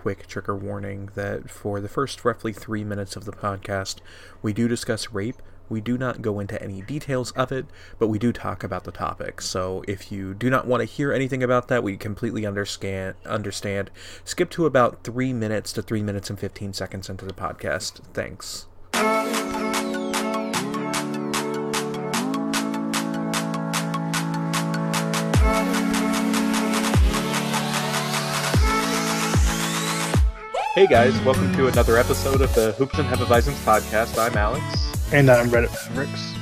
quick 0.00 0.26
trigger 0.26 0.56
warning 0.56 1.10
that 1.14 1.50
for 1.50 1.78
the 1.78 1.88
first 1.88 2.24
roughly 2.24 2.54
three 2.54 2.84
minutes 2.84 3.16
of 3.16 3.26
the 3.26 3.32
podcast, 3.32 3.96
we 4.40 4.54
do 4.54 4.66
discuss 4.66 5.12
rape. 5.12 5.42
We 5.68 5.82
do 5.82 5.98
not 5.98 6.22
go 6.22 6.40
into 6.40 6.60
any 6.60 6.80
details 6.80 7.32
of 7.32 7.52
it, 7.52 7.66
but 7.98 8.08
we 8.08 8.18
do 8.18 8.32
talk 8.32 8.64
about 8.64 8.84
the 8.84 8.92
topic. 8.92 9.42
So 9.42 9.84
if 9.86 10.10
you 10.10 10.32
do 10.32 10.48
not 10.48 10.66
want 10.66 10.80
to 10.80 10.86
hear 10.86 11.12
anything 11.12 11.42
about 11.42 11.68
that, 11.68 11.82
we 11.82 11.98
completely 11.98 12.46
understand. 12.46 13.14
Understand. 13.26 13.90
Skip 14.24 14.48
to 14.50 14.64
about 14.64 15.04
three 15.04 15.34
minutes 15.34 15.72
to 15.74 15.82
three 15.82 16.02
minutes 16.02 16.30
and 16.30 16.40
fifteen 16.40 16.72
seconds 16.72 17.10
into 17.10 17.26
the 17.26 17.34
podcast. 17.34 18.00
Thanks. 18.14 18.66
Hey 30.80 30.86
guys, 30.86 31.20
welcome 31.24 31.54
to 31.56 31.66
another 31.66 31.98
episode 31.98 32.40
of 32.40 32.54
the 32.54 32.72
Hoops 32.72 32.98
and 32.98 33.06
Hefeweizens 33.06 33.62
podcast. 33.66 34.18
I'm 34.18 34.34
Alex. 34.34 34.64
And 35.12 35.30
I'm 35.30 35.50
Reddit 35.50 35.70
Mavericks. 35.90 36.34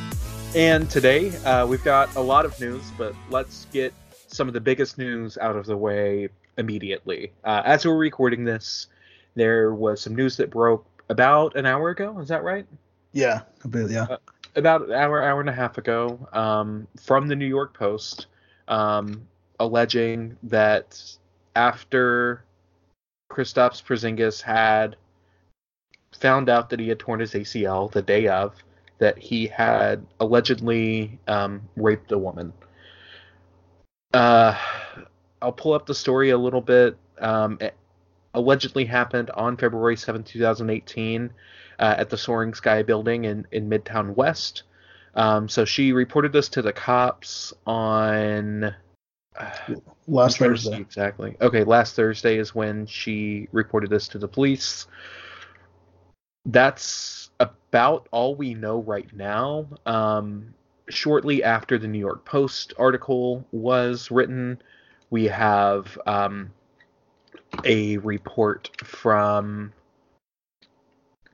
And 0.55 0.89
today 0.89 1.37
uh, 1.39 1.67
we've 1.67 1.83
got 1.83 2.15
a 2.15 2.21
lot 2.21 2.45
of 2.45 2.61
news, 2.61 2.85
but 2.97 3.17
let's 3.31 3.67
get 3.73 3.93
some 4.29 4.47
of 4.47 4.55
the 4.55 4.61
biggest 4.61 4.97
news 4.97 5.39
out 5.39 5.57
of 5.57 5.67
the 5.67 5.77
way 5.77 6.29
immediately. 6.57 7.33
Uh, 7.43 7.63
as 7.65 7.85
we're 7.85 7.97
recording 7.97 8.45
this, 8.45 8.87
there 9.35 9.75
was 9.75 10.01
some 10.01 10.15
news 10.15 10.37
that 10.37 10.51
broke 10.51 10.87
about 11.09 11.57
an 11.57 11.67
hour 11.67 11.89
ago. 11.89 12.17
Is 12.21 12.29
that 12.29 12.45
right? 12.45 12.65
Yeah, 13.13 13.41
a 13.65 13.89
yeah. 13.89 14.05
Uh, 14.05 14.19
about 14.55 14.83
an 14.83 14.93
hour, 14.93 15.21
hour 15.21 15.41
and 15.41 15.51
a 15.51 15.53
half 15.53 15.79
ago, 15.79 16.29
um, 16.33 16.87
from 17.03 17.27
the 17.27 17.35
New 17.35 17.45
York 17.45 17.77
Post, 17.77 18.29
um, 18.69 19.27
alleging 19.59 20.37
that 20.45 21.03
after 21.57 22.45
Kristaps 23.31 23.83
Porzingis 23.83 24.43
had 24.43 24.97
found 26.13 26.49
out 26.49 26.71
that 26.71 26.81
he 26.81 26.89
had 26.89 26.99
torn 26.99 27.21
his 27.21 27.33
ACL 27.33 27.91
the 27.91 28.03
day 28.03 28.27
of, 28.27 28.55
that 28.99 29.19
he 29.19 29.47
had 29.47 30.05
allegedly 30.21 31.19
um, 31.29 31.63
raped 31.77 32.11
a 32.13 32.19
woman. 32.19 32.53
Uh, 34.13 34.57
I'll 35.41 35.53
pull 35.53 35.75
up 35.75 35.87
the 35.87 35.95
story 35.95 36.31
a 36.31 36.39
little 36.39 36.61
bit. 36.61 36.97
Um, 37.21 37.59
it 37.61 37.75
allegedly 38.35 38.85
happened 38.85 39.31
on 39.31 39.57
February 39.57 39.97
7, 39.97 40.23
2018, 40.23 41.31
uh, 41.79 41.95
at 41.97 42.11
the 42.11 42.17
Soaring 42.17 42.55
Sky 42.55 42.83
building 42.83 43.25
in, 43.25 43.47
in 43.53 43.69
Midtown 43.69 44.15
West. 44.17 44.65
Um, 45.15 45.49
so 45.49 45.65
she 45.65 45.93
reported 45.93 46.33
this 46.33 46.49
to 46.51 46.63
the 46.63 46.73
cops 46.73 47.53
on 47.67 48.75
last 50.07 50.39
Thursday. 50.39 50.81
Exactly. 50.81 51.37
Okay, 51.41 51.65
last 51.65 51.95
Thursday 51.95 52.39
is 52.39 52.55
when 52.55 52.87
she 52.87 53.49
reported 53.53 53.91
this 53.91 54.09
to 54.09 54.19
the 54.19 54.29
police. 54.29 54.87
That's 56.47 57.31
about 57.41 58.09
all 58.11 58.35
we 58.35 58.55
know 58.55 58.81
right 58.81 59.13
now. 59.15 59.67
Um, 59.87 60.55
shortly 60.89 61.43
after 61.43 61.79
the 61.79 61.87
New 61.89 61.99
York 61.99 62.25
Post 62.25 62.73
article 62.79 63.47
was 63.53 64.11
written, 64.11 64.61
we 65.11 65.25
have 65.25 65.99
um, 66.07 66.51
a 67.65 67.99
report 67.99 68.71
from 68.83 69.73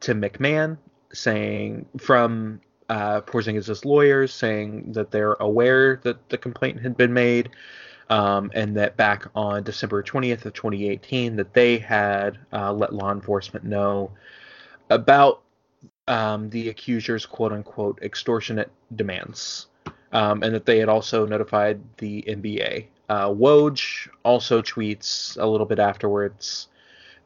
Tim 0.00 0.21
McMahon 0.21 0.79
saying 1.12 1.87
from 1.99 2.61
uh, 2.89 3.21
Porzingis' 3.23 3.84
lawyers 3.84 4.33
saying 4.33 4.93
that 4.93 5.11
they're 5.11 5.34
aware 5.34 5.97
that 6.03 6.29
the 6.29 6.39
complaint 6.39 6.81
had 6.81 6.97
been 6.97 7.12
made 7.12 7.50
um, 8.11 8.51
and 8.55 8.77
that 8.77 8.97
back 8.97 9.27
on 9.35 9.63
December 9.63 10.03
20th 10.03 10.45
of 10.45 10.53
2018 10.53 11.37
that 11.37 11.55
they 11.55 11.79
had 11.79 12.39
uh, 12.53 12.73
let 12.73 12.93
law 12.93 13.13
enforcement 13.13 13.65
know 13.65 14.11
about 14.91 15.43
um, 16.07 16.51
the 16.51 16.69
accuser's 16.69 17.25
quote 17.25 17.53
unquote 17.53 17.99
extortionate 18.03 18.71
demands, 18.95 19.67
um, 20.13 20.43
and 20.43 20.55
that 20.55 20.67
they 20.67 20.79
had 20.79 20.89
also 20.89 21.27
notified 21.27 21.81
the 21.99 22.23
NBA. 22.23 22.87
Uh, 23.09 23.29
Woj 23.29 24.09
also 24.23 24.63
tweets 24.63 25.37
a 25.41 25.47
little 25.47 25.67
bit 25.67 25.79
afterwards 25.79 26.69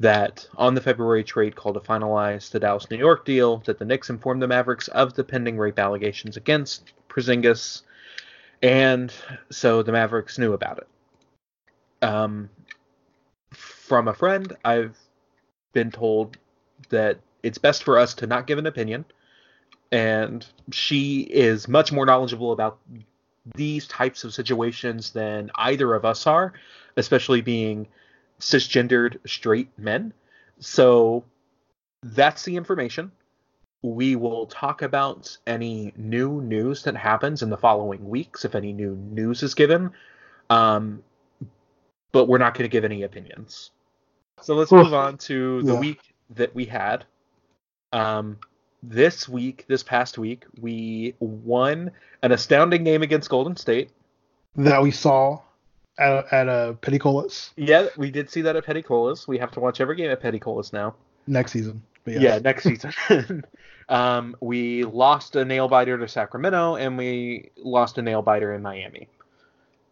that 0.00 0.47
on 0.56 0.75
the 0.75 0.81
February 0.81 1.25
trade 1.25 1.56
call 1.56 1.72
to 1.75 1.81
finalize 1.81 2.50
the 2.50 2.60
Dallas 2.60 2.89
New 2.91 2.97
York 2.97 3.25
deal, 3.25 3.59
that 3.66 3.78
the 3.78 3.84
Knicks 3.84 4.10
informed 4.10 4.41
the 4.41 4.49
Mavericks 4.49 4.89
of 4.89 5.15
the 5.15 5.25
pending 5.25 5.59
rape 5.59 5.78
allegations 5.78 6.37
against 6.37 6.93
Porzingis 7.09 7.83
and 8.62 9.12
so 9.50 9.82
the 9.82 9.92
Mavericks 9.92 10.38
knew 10.38 10.52
about 10.52 10.78
it. 10.78 10.88
Um, 12.02 12.50
from 13.52 14.08
a 14.08 14.14
friend, 14.14 14.56
I've 14.64 14.96
been 15.72 15.91
told 15.91 16.36
that 16.91 17.18
it's 17.42 17.58
best 17.58 17.84
for 17.84 17.98
us 17.98 18.14
to 18.14 18.26
not 18.26 18.47
give 18.47 18.58
an 18.58 18.66
opinion, 18.66 19.04
and 19.92 20.47
she 20.72 21.20
is 21.20 21.68
much 21.68 21.92
more 21.92 22.06
knowledgeable 22.06 22.52
about 22.52 22.78
these 23.54 23.86
types 23.86 24.24
of 24.24 24.34
situations 24.34 25.10
than 25.10 25.50
either 25.54 25.94
of 25.94 26.04
us 26.04 26.26
are, 26.26 26.52
especially 26.97 27.41
being 27.41 27.86
cisgendered 28.41 29.18
straight 29.26 29.70
men. 29.78 30.12
So 30.60 31.24
that's 32.02 32.44
the 32.44 32.56
information 32.56 33.12
we 33.83 34.16
will 34.16 34.47
talk 34.47 34.83
about 34.83 35.37
any 35.47 35.93
new 35.97 36.41
news 36.41 36.83
that 36.83 36.97
happens 36.97 37.43
in 37.43 37.50
the 37.50 37.56
following 37.56 38.09
weeks 38.09 38.44
if 38.44 38.55
any 38.55 38.72
new 38.72 38.97
news 39.11 39.43
is 39.43 39.55
given 39.55 39.91
um, 40.50 41.03
but 42.12 42.27
we're 42.27 42.39
not 42.39 42.55
going 42.55 42.65
to 42.65 42.72
give 42.72 42.84
any 42.84 43.03
opinions 43.03 43.71
so 44.41 44.55
let's 44.55 44.72
move 44.72 44.94
on 44.94 45.16
to 45.19 45.62
the 45.62 45.75
yeah. 45.75 45.81
week 45.81 46.00
that 46.34 46.55
we 46.55 46.65
had 46.65 47.05
um, 47.93 48.39
this 48.83 49.28
week 49.28 49.65
this 49.69 49.83
past 49.83 50.19
week 50.19 50.45
we 50.60 51.15
won 51.21 51.91
an 52.22 52.33
astounding 52.33 52.84
game 52.84 53.03
against 53.03 53.28
golden 53.28 53.56
state 53.56 53.91
that 54.56 54.83
we 54.83 54.91
saw 54.91 55.41
at, 55.99 56.33
at 56.33 56.49
uh, 56.49 56.72
Peticolas. 56.81 57.50
Yeah, 57.56 57.87
we 57.97 58.10
did 58.10 58.31
see 58.31 58.43
that 58.43 58.56
at 58.56 58.65
Peticolas. 58.65 59.27
We 59.27 59.39
have 59.39 59.50
to 59.53 59.60
watch 59.60 59.81
every 59.81 59.97
game 59.97 60.10
at 60.10 60.22
Peticolas 60.22 60.72
now. 60.72 60.95
Next 61.27 61.53
season. 61.53 61.83
Yes. 62.08 62.22
Yeah, 62.22 62.38
next 62.38 62.64
season. 62.64 63.44
Um, 63.88 64.36
we 64.41 64.84
lost 64.84 65.34
a 65.36 65.44
nail 65.44 65.69
biter 65.69 65.96
to 65.96 66.08
Sacramento, 66.08 66.76
and 66.76 66.98
we 66.98 67.50
lost 67.56 67.96
a 67.98 68.02
nail 68.02 68.22
biter 68.22 68.52
in 68.52 68.62
Miami. 68.62 69.08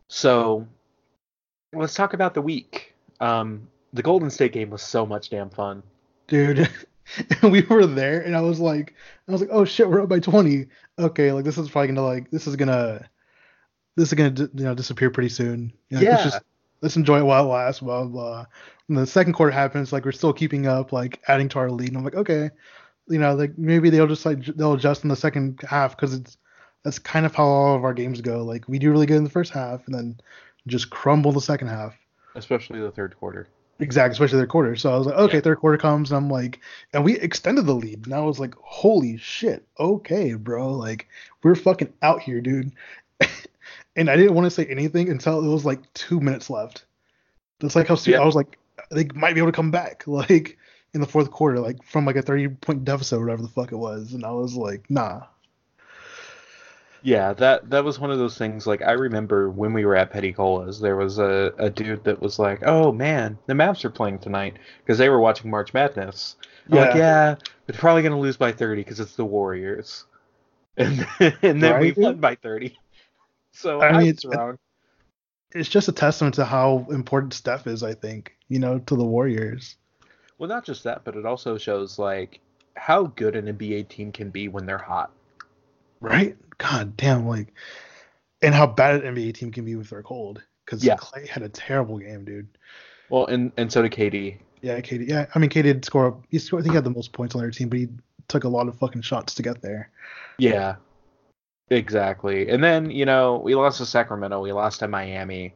So 0.08 0.66
let's 1.72 1.94
talk 1.94 2.12
about 2.12 2.34
the 2.34 2.42
week. 2.42 2.94
Um, 3.20 3.68
the 3.92 4.02
Golden 4.02 4.30
State 4.30 4.52
game 4.52 4.70
was 4.70 4.82
so 4.82 5.06
much 5.06 5.30
damn 5.30 5.50
fun, 5.50 5.82
dude. 6.28 6.68
we 7.42 7.62
were 7.62 7.86
there, 7.86 8.20
and 8.20 8.36
I 8.36 8.42
was 8.42 8.60
like, 8.60 8.94
I 9.28 9.32
was 9.32 9.40
like, 9.40 9.50
oh 9.52 9.64
shit, 9.64 9.88
we're 9.88 10.02
up 10.02 10.08
by 10.08 10.20
twenty. 10.20 10.66
Okay, 10.98 11.32
like 11.32 11.44
this 11.44 11.56
is 11.56 11.70
probably 11.70 11.88
gonna 11.88 12.06
like 12.06 12.30
this 12.30 12.46
is 12.46 12.56
gonna 12.56 13.08
this 13.96 14.08
is 14.08 14.14
gonna 14.14 14.50
you 14.54 14.64
know 14.64 14.74
disappear 14.74 15.10
pretty 15.10 15.30
soon. 15.30 15.72
You 15.88 15.96
know, 15.96 16.02
yeah. 16.02 16.10
Let's, 16.10 16.24
just, 16.24 16.40
let's 16.82 16.96
enjoy 16.96 17.20
it 17.20 17.24
while 17.24 17.44
it 17.44 17.48
lasts. 17.48 17.80
Blah 17.80 18.04
blah. 18.04 18.46
When 18.88 19.00
the 19.00 19.06
second 19.06 19.32
quarter 19.32 19.52
happens, 19.52 19.92
like 19.92 20.04
we're 20.04 20.12
still 20.12 20.32
keeping 20.32 20.66
up, 20.66 20.92
like 20.92 21.20
adding 21.28 21.48
to 21.50 21.58
our 21.58 21.70
lead. 21.70 21.88
And 21.88 21.98
I'm 21.98 22.04
like, 22.04 22.14
okay, 22.14 22.50
you 23.08 23.18
know, 23.18 23.34
like 23.34 23.56
maybe 23.58 23.90
they'll 23.90 24.06
just 24.06 24.26
like 24.26 24.44
they'll 24.44 24.74
adjust 24.74 25.02
in 25.02 25.08
the 25.08 25.16
second 25.16 25.60
half 25.68 25.96
because 25.96 26.14
it's 26.14 26.36
that's 26.84 26.98
kind 26.98 27.26
of 27.26 27.34
how 27.34 27.44
all 27.44 27.74
of 27.74 27.84
our 27.84 27.94
games 27.94 28.20
go. 28.20 28.44
Like 28.44 28.68
we 28.68 28.78
do 28.78 28.90
really 28.90 29.06
good 29.06 29.16
in 29.16 29.24
the 29.24 29.30
first 29.30 29.52
half 29.52 29.86
and 29.86 29.94
then 29.94 30.20
just 30.66 30.90
crumble 30.90 31.32
the 31.32 31.40
second 31.40 31.68
half. 31.68 31.96
Especially 32.34 32.80
the 32.80 32.90
third 32.90 33.16
quarter. 33.18 33.48
Exactly, 33.78 34.12
especially 34.12 34.40
the 34.40 34.46
quarter. 34.46 34.74
So 34.76 34.92
I 34.92 34.96
was 34.96 35.06
like, 35.06 35.16
okay, 35.16 35.36
yeah. 35.36 35.42
third 35.42 35.58
quarter 35.58 35.76
comes, 35.76 36.10
and 36.10 36.16
I'm 36.16 36.30
like, 36.30 36.60
and 36.94 37.04
we 37.04 37.18
extended 37.18 37.66
the 37.66 37.74
lead, 37.74 38.06
and 38.06 38.14
I 38.14 38.20
was 38.20 38.40
like, 38.40 38.54
holy 38.62 39.18
shit, 39.18 39.66
okay, 39.78 40.32
bro, 40.34 40.72
like 40.72 41.08
we're 41.42 41.54
fucking 41.54 41.92
out 42.00 42.22
here, 42.22 42.40
dude. 42.40 42.72
and 43.96 44.08
I 44.08 44.16
didn't 44.16 44.34
want 44.34 44.46
to 44.46 44.50
say 44.50 44.64
anything 44.64 45.10
until 45.10 45.44
it 45.44 45.48
was 45.48 45.66
like 45.66 45.92
two 45.92 46.20
minutes 46.20 46.48
left. 46.48 46.86
That's 47.60 47.76
like 47.76 47.88
how 47.88 47.98
yeah. 48.04 48.20
I 48.20 48.24
was 48.24 48.34
like, 48.34 48.58
they 48.90 49.06
might 49.14 49.34
be 49.34 49.40
able 49.40 49.52
to 49.52 49.56
come 49.56 49.70
back, 49.70 50.04
like 50.06 50.58
in 50.94 51.00
the 51.00 51.06
fourth 51.06 51.30
quarter, 51.30 51.60
like 51.60 51.82
from 51.82 52.06
like 52.06 52.16
a 52.16 52.22
30 52.22 52.48
point 52.48 52.84
deficit 52.84 53.18
or 53.18 53.22
whatever 53.24 53.42
the 53.42 53.48
fuck 53.48 53.72
it 53.72 53.76
was. 53.76 54.12
And 54.12 54.24
I 54.24 54.30
was 54.30 54.54
like, 54.54 54.88
nah. 54.90 55.22
Yeah, 57.02 57.34
that 57.34 57.70
that 57.70 57.84
was 57.84 58.00
one 58.00 58.10
of 58.10 58.18
those 58.18 58.36
things. 58.36 58.66
Like 58.66 58.82
I 58.82 58.92
remember 58.92 59.48
when 59.48 59.72
we 59.72 59.84
were 59.84 59.94
at 59.94 60.12
Peticolas, 60.12 60.80
there 60.80 60.96
was 60.96 61.18
a, 61.18 61.52
a 61.56 61.70
dude 61.70 62.02
that 62.04 62.20
was 62.20 62.38
like, 62.40 62.62
"Oh 62.66 62.90
man, 62.90 63.38
the 63.46 63.52
Mavs 63.52 63.84
are 63.84 63.90
playing 63.90 64.18
tonight," 64.18 64.56
because 64.82 64.98
they 64.98 65.08
were 65.08 65.20
watching 65.20 65.48
March 65.48 65.72
Madness. 65.72 66.34
I'm 66.68 66.78
like, 66.78 66.94
Yeah. 66.94 66.98
yeah, 66.98 67.34
they're 67.66 67.78
probably 67.78 68.02
gonna 68.02 68.18
lose 68.18 68.36
by 68.36 68.50
30 68.50 68.80
because 68.82 68.98
it's 68.98 69.14
the 69.14 69.24
Warriors, 69.24 70.04
and 70.76 71.06
then, 71.20 71.34
and 71.42 71.62
then 71.62 71.80
we 71.80 71.92
won 71.92 72.16
by 72.16 72.34
30. 72.34 72.76
So 73.52 73.80
I 73.82 73.92
mean, 73.98 74.08
it's- 74.08 74.24
wrong. 74.24 74.58
It's 75.56 75.68
just 75.68 75.88
a 75.88 75.92
testament 75.92 76.34
to 76.36 76.44
how 76.44 76.86
important 76.90 77.34
Steph 77.34 77.66
is, 77.66 77.82
I 77.82 77.94
think, 77.94 78.36
you 78.48 78.58
know, 78.58 78.78
to 78.78 78.96
the 78.96 79.04
Warriors. 79.04 79.76
Well, 80.38 80.48
not 80.48 80.64
just 80.64 80.84
that, 80.84 81.02
but 81.04 81.16
it 81.16 81.24
also 81.24 81.56
shows 81.56 81.98
like 81.98 82.40
how 82.74 83.04
good 83.04 83.36
an 83.36 83.46
NBA 83.46 83.88
team 83.88 84.12
can 84.12 84.30
be 84.30 84.48
when 84.48 84.66
they're 84.66 84.78
hot. 84.78 85.10
Right? 86.00 86.36
God 86.58 86.96
damn, 86.96 87.26
like, 87.26 87.52
and 88.42 88.54
how 88.54 88.66
bad 88.66 89.02
an 89.02 89.14
NBA 89.14 89.34
team 89.34 89.50
can 89.50 89.64
be 89.64 89.72
if 89.72 89.90
they're 89.90 90.02
cold. 90.02 90.42
Because 90.64 90.84
Yeah. 90.84 90.96
Clay 90.96 91.26
had 91.26 91.42
a 91.42 91.48
terrible 91.48 91.98
game, 91.98 92.24
dude. 92.24 92.48
Well, 93.08 93.26
and 93.26 93.52
and 93.56 93.72
so 93.72 93.82
did 93.82 93.92
KD. 93.92 94.36
Yeah, 94.62 94.80
KD. 94.80 95.08
Yeah, 95.08 95.26
I 95.34 95.38
mean, 95.38 95.48
KD 95.48 95.62
did 95.62 95.84
score. 95.84 96.20
He 96.28 96.38
scored, 96.38 96.60
I 96.60 96.64
think 96.64 96.72
he 96.72 96.76
had 96.76 96.84
the 96.84 96.90
most 96.90 97.12
points 97.12 97.34
on 97.34 97.40
their 97.40 97.50
team, 97.50 97.68
but 97.68 97.78
he 97.78 97.88
took 98.28 98.44
a 98.44 98.48
lot 98.48 98.68
of 98.68 98.76
fucking 98.76 99.02
shots 99.02 99.34
to 99.34 99.42
get 99.42 99.62
there. 99.62 99.90
Yeah, 100.38 100.76
exactly. 101.70 102.48
And 102.48 102.62
then 102.62 102.90
you 102.90 103.04
know 103.04 103.40
we 103.44 103.54
lost 103.54 103.78
to 103.78 103.86
Sacramento. 103.86 104.40
We 104.40 104.52
lost 104.52 104.80
to 104.80 104.88
Miami. 104.88 105.54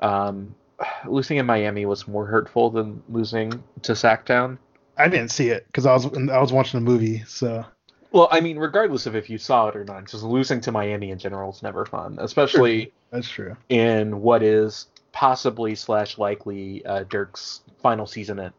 Um, 0.00 0.54
losing 1.06 1.38
in 1.38 1.46
Miami 1.46 1.86
was 1.86 2.06
more 2.08 2.26
hurtful 2.26 2.70
than 2.70 3.02
losing 3.08 3.62
to 3.82 3.92
Sacktown. 3.92 4.58
I 4.96 5.08
didn't 5.08 5.30
see 5.30 5.50
it 5.50 5.66
because 5.66 5.86
I 5.86 5.92
was 5.92 6.06
I 6.06 6.38
was 6.38 6.52
watching 6.52 6.78
a 6.78 6.82
movie. 6.82 7.24
So 7.26 7.64
Well, 8.10 8.28
I 8.30 8.40
mean, 8.40 8.58
regardless 8.58 9.06
of 9.06 9.14
if 9.14 9.30
you 9.30 9.38
saw 9.38 9.68
it 9.68 9.76
or 9.76 9.84
not, 9.84 10.08
just 10.08 10.24
losing 10.24 10.60
to 10.62 10.72
Miami 10.72 11.10
in 11.10 11.18
general 11.18 11.52
is 11.52 11.62
never 11.62 11.84
fun, 11.86 12.18
especially 12.20 12.92
that's 13.10 13.28
true. 13.28 13.56
in 13.68 14.20
what 14.20 14.42
is 14.42 14.88
possibly 15.12 15.74
slash 15.74 16.18
likely 16.18 16.84
uh, 16.84 17.04
Dirk's 17.04 17.62
final 17.80 18.06
season 18.06 18.38
at 18.38 18.52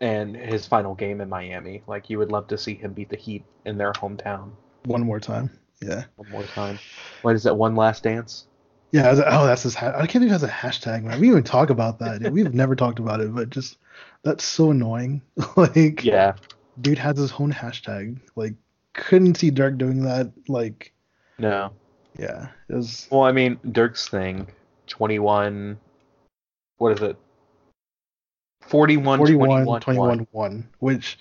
and 0.00 0.36
his 0.36 0.66
final 0.66 0.94
game 0.94 1.20
in 1.20 1.28
Miami. 1.28 1.82
Like 1.86 2.10
you 2.10 2.18
would 2.18 2.32
love 2.32 2.48
to 2.48 2.58
see 2.58 2.74
him 2.74 2.92
beat 2.92 3.08
the 3.08 3.16
Heat 3.16 3.44
in 3.64 3.78
their 3.78 3.92
hometown 3.92 4.50
One 4.84 5.02
more 5.02 5.20
time. 5.20 5.50
Yeah. 5.82 6.04
one 6.16 6.30
more 6.30 6.42
time. 6.44 6.78
What 7.22 7.34
is 7.34 7.42
that? 7.44 7.56
One 7.56 7.76
last 7.76 8.02
dance? 8.04 8.46
Yeah. 8.90 9.10
Like, 9.10 9.26
oh, 9.28 9.46
that's 9.46 9.62
his. 9.64 9.74
Ha- 9.74 9.92
I 9.96 10.06
can't 10.06 10.14
believe 10.14 10.30
has 10.30 10.42
a 10.42 10.48
hashtag, 10.48 11.02
man. 11.02 11.20
We 11.20 11.28
even 11.28 11.42
talk 11.42 11.70
about 11.70 11.98
that. 11.98 12.22
We've 12.32 12.52
never 12.54 12.76
talked 12.76 12.98
about 12.98 13.20
it, 13.20 13.34
but 13.34 13.50
just 13.50 13.78
that's 14.22 14.44
so 14.44 14.70
annoying. 14.70 15.20
like, 15.56 16.04
Yeah. 16.04 16.34
dude 16.80 16.98
has 16.98 17.18
his 17.18 17.32
own 17.38 17.52
hashtag. 17.52 18.20
Like, 18.36 18.54
couldn't 18.92 19.36
see 19.36 19.50
Dirk 19.50 19.76
doing 19.78 20.02
that. 20.04 20.32
Like, 20.48 20.92
No. 21.38 21.72
yeah, 22.18 22.48
it 22.68 22.74
was. 22.74 23.08
Well, 23.10 23.22
I 23.22 23.32
mean, 23.32 23.58
Dirk's 23.72 24.08
thing, 24.08 24.46
21. 24.86 25.78
What 26.78 26.92
is 26.92 27.02
it? 27.02 27.16
41, 28.68 29.18
41 29.18 29.64
21, 29.64 29.80
21 29.82 30.26
1 30.30 30.68
which 30.78 31.18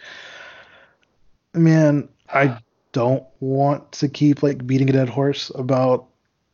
man 1.53 2.07
i 2.29 2.57
don't 2.93 3.23
want 3.41 3.91
to 3.91 4.07
keep 4.07 4.41
like 4.41 4.65
beating 4.65 4.89
a 4.89 4.93
dead 4.93 5.09
horse 5.09 5.51
about 5.55 6.05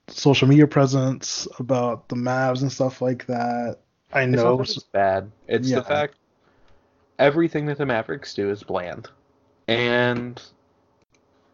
social 0.07 0.47
media 0.47 0.65
presence 0.65 1.47
about 1.59 2.09
the 2.09 2.15
Mavs 2.15 2.61
and 2.63 2.71
stuff 2.71 2.99
like 3.01 3.27
that 3.27 3.77
i 4.11 4.25
know 4.25 4.57
that 4.57 4.63
it's 4.71 4.79
bad. 4.83 5.31
It's 5.47 5.69
Yeah. 5.69 5.75
the 5.79 5.83
fact 5.85 6.15
everything 7.19 7.67
that 7.67 7.77
the 7.77 7.85
Mavericks 7.85 8.33
do 8.33 8.49
is 8.49 8.63
bland. 8.63 9.07
And 9.67 10.41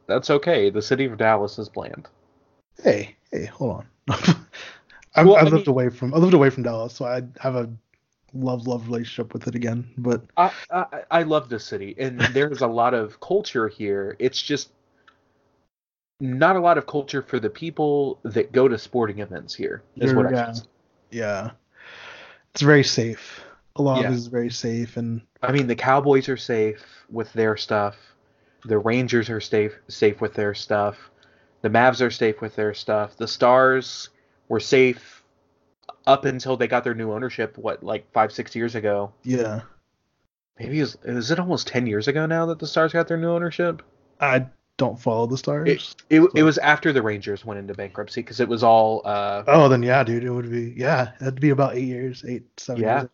that's 0.07 0.29
okay. 0.29 0.69
The 0.69 0.81
city 0.81 1.05
of 1.05 1.17
Dallas 1.17 1.59
is 1.59 1.67
bland. 1.67 2.07
hey 2.81 3.15
hey 3.31 3.45
hold 3.45 3.83
on 3.83 3.87
I've, 5.15 5.25
Well, 5.27 5.35
I 5.35 5.43
lived 5.43 5.53
mean- 5.67 5.69
away 5.69 5.89
from 5.89 6.13
i 6.13 6.17
lived 6.17 6.33
away 6.33 6.49
from 6.49 6.63
dallas 6.63 6.93
so 6.93 7.05
i 7.05 7.21
have 7.39 7.55
a 7.55 7.69
love 8.33 8.67
love 8.67 8.85
relationship 8.87 9.33
with 9.33 9.47
it 9.47 9.55
again 9.55 9.89
but 9.97 10.21
I, 10.37 10.51
I 10.71 10.85
I 11.11 11.23
love 11.23 11.47
this 11.49 11.63
city, 11.65 11.95
and 11.97 12.19
there's 12.19 12.61
a 12.61 12.67
lot 12.67 12.93
of 12.93 13.19
culture 13.21 13.67
here. 13.69 14.15
It's 14.19 14.41
just 14.41 14.71
not 16.19 16.55
a 16.55 16.59
lot 16.59 16.77
of 16.77 16.87
culture 16.87 17.21
for 17.21 17.39
the 17.39 17.49
people 17.49 18.19
that 18.23 18.51
go 18.51 18.67
to 18.67 18.77
sporting 18.77 19.19
events 19.19 19.53
here. 19.53 19.83
Is 19.97 20.13
what 20.13 20.27
I 20.27 20.31
Yeah. 20.31 20.45
should 20.45 20.57
say. 20.57 20.63
yeah 21.11 21.51
it's 22.51 22.61
very 22.61 22.83
safe 22.83 23.43
a 23.75 23.81
lot 23.81 24.01
Yeah. 24.01 24.07
of 24.07 24.13
it 24.13 24.15
is 24.17 24.27
very 24.27 24.49
safe 24.49 24.97
and 24.97 25.21
I 25.41 25.51
mean, 25.51 25.67
the 25.67 25.75
Cowboys 25.75 26.27
are 26.29 26.37
safe 26.37 26.83
with 27.11 27.31
their 27.33 27.55
stuff. 27.55 27.95
The 28.63 28.79
Rangers 28.79 29.29
are 29.29 29.39
safe 29.41 29.77
safe 29.89 30.19
with 30.21 30.33
their 30.33 30.55
stuff. 30.55 30.97
The 31.61 31.69
Mavs 31.69 32.01
are 32.01 32.09
safe 32.09 32.41
with 32.41 32.55
their 32.55 32.73
stuff. 32.73 33.15
The 33.17 33.27
Stars 33.27 34.09
were 34.49 34.59
safe 34.59 35.23
up 36.07 36.25
until 36.25 36.57
they 36.57 36.67
got 36.67 36.83
their 36.83 36.95
new 36.95 37.11
ownership. 37.11 37.57
What, 37.57 37.83
like 37.83 38.11
five, 38.11 38.31
six 38.31 38.55
years 38.55 38.73
ago? 38.75 39.11
yeah 39.23 39.61
Maybe 40.57 40.79
was, 40.79 40.97
is 41.03 41.29
it 41.31 41.39
almost 41.39 41.67
ten 41.67 41.85
years 41.85 42.07
ago 42.07 42.25
now 42.25 42.45
that 42.47 42.59
the 42.59 42.67
Stars 42.67 42.93
got 42.93 43.07
their 43.07 43.17
new 43.17 43.29
ownership? 43.29 43.83
i 44.19 44.45
don't 44.77 44.99
follow 44.99 45.25
the 45.25 45.37
stars 45.37 45.95
It 46.09 46.21
So- 46.21 46.29
it 46.35 46.43
was 46.43 46.57
after 46.57 46.91
the 46.91 47.01
Rangers 47.01 47.45
went 47.45 47.59
into 47.59 47.73
bankruptcy 47.73 48.21
because 48.21 48.39
it 48.39 48.47
was 48.49 48.63
all 48.63 49.01
uh 49.05 49.43
Oh, 49.47 49.69
then 49.69 49.81
yeah, 49.83 50.03
dude, 50.03 50.23
it 50.23 50.29
would 50.29 50.49
be 50.51 50.73
yeah, 50.75 51.11
it'd 51.21 51.39
be 51.39 51.49
about 51.51 51.75
eight 51.75 51.85
years, 51.85 52.23
eight, 52.27 52.43
seven 52.57 52.81
Yeah. 52.83 53.05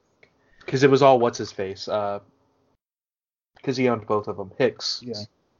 because 0.60 0.84
it 0.84 0.90
was 0.90 1.02
all 1.02 1.20
what's 1.20 1.38
his 1.38 1.52
face 1.52 1.88
uh 1.88 2.20
because 3.58 3.78
he 3.78 3.88
owned 3.90 4.08
both 4.08 4.28
of 4.28 4.38
them. 4.38 4.52
Hicks. 4.58 5.02
Yeah. 5.06 5.14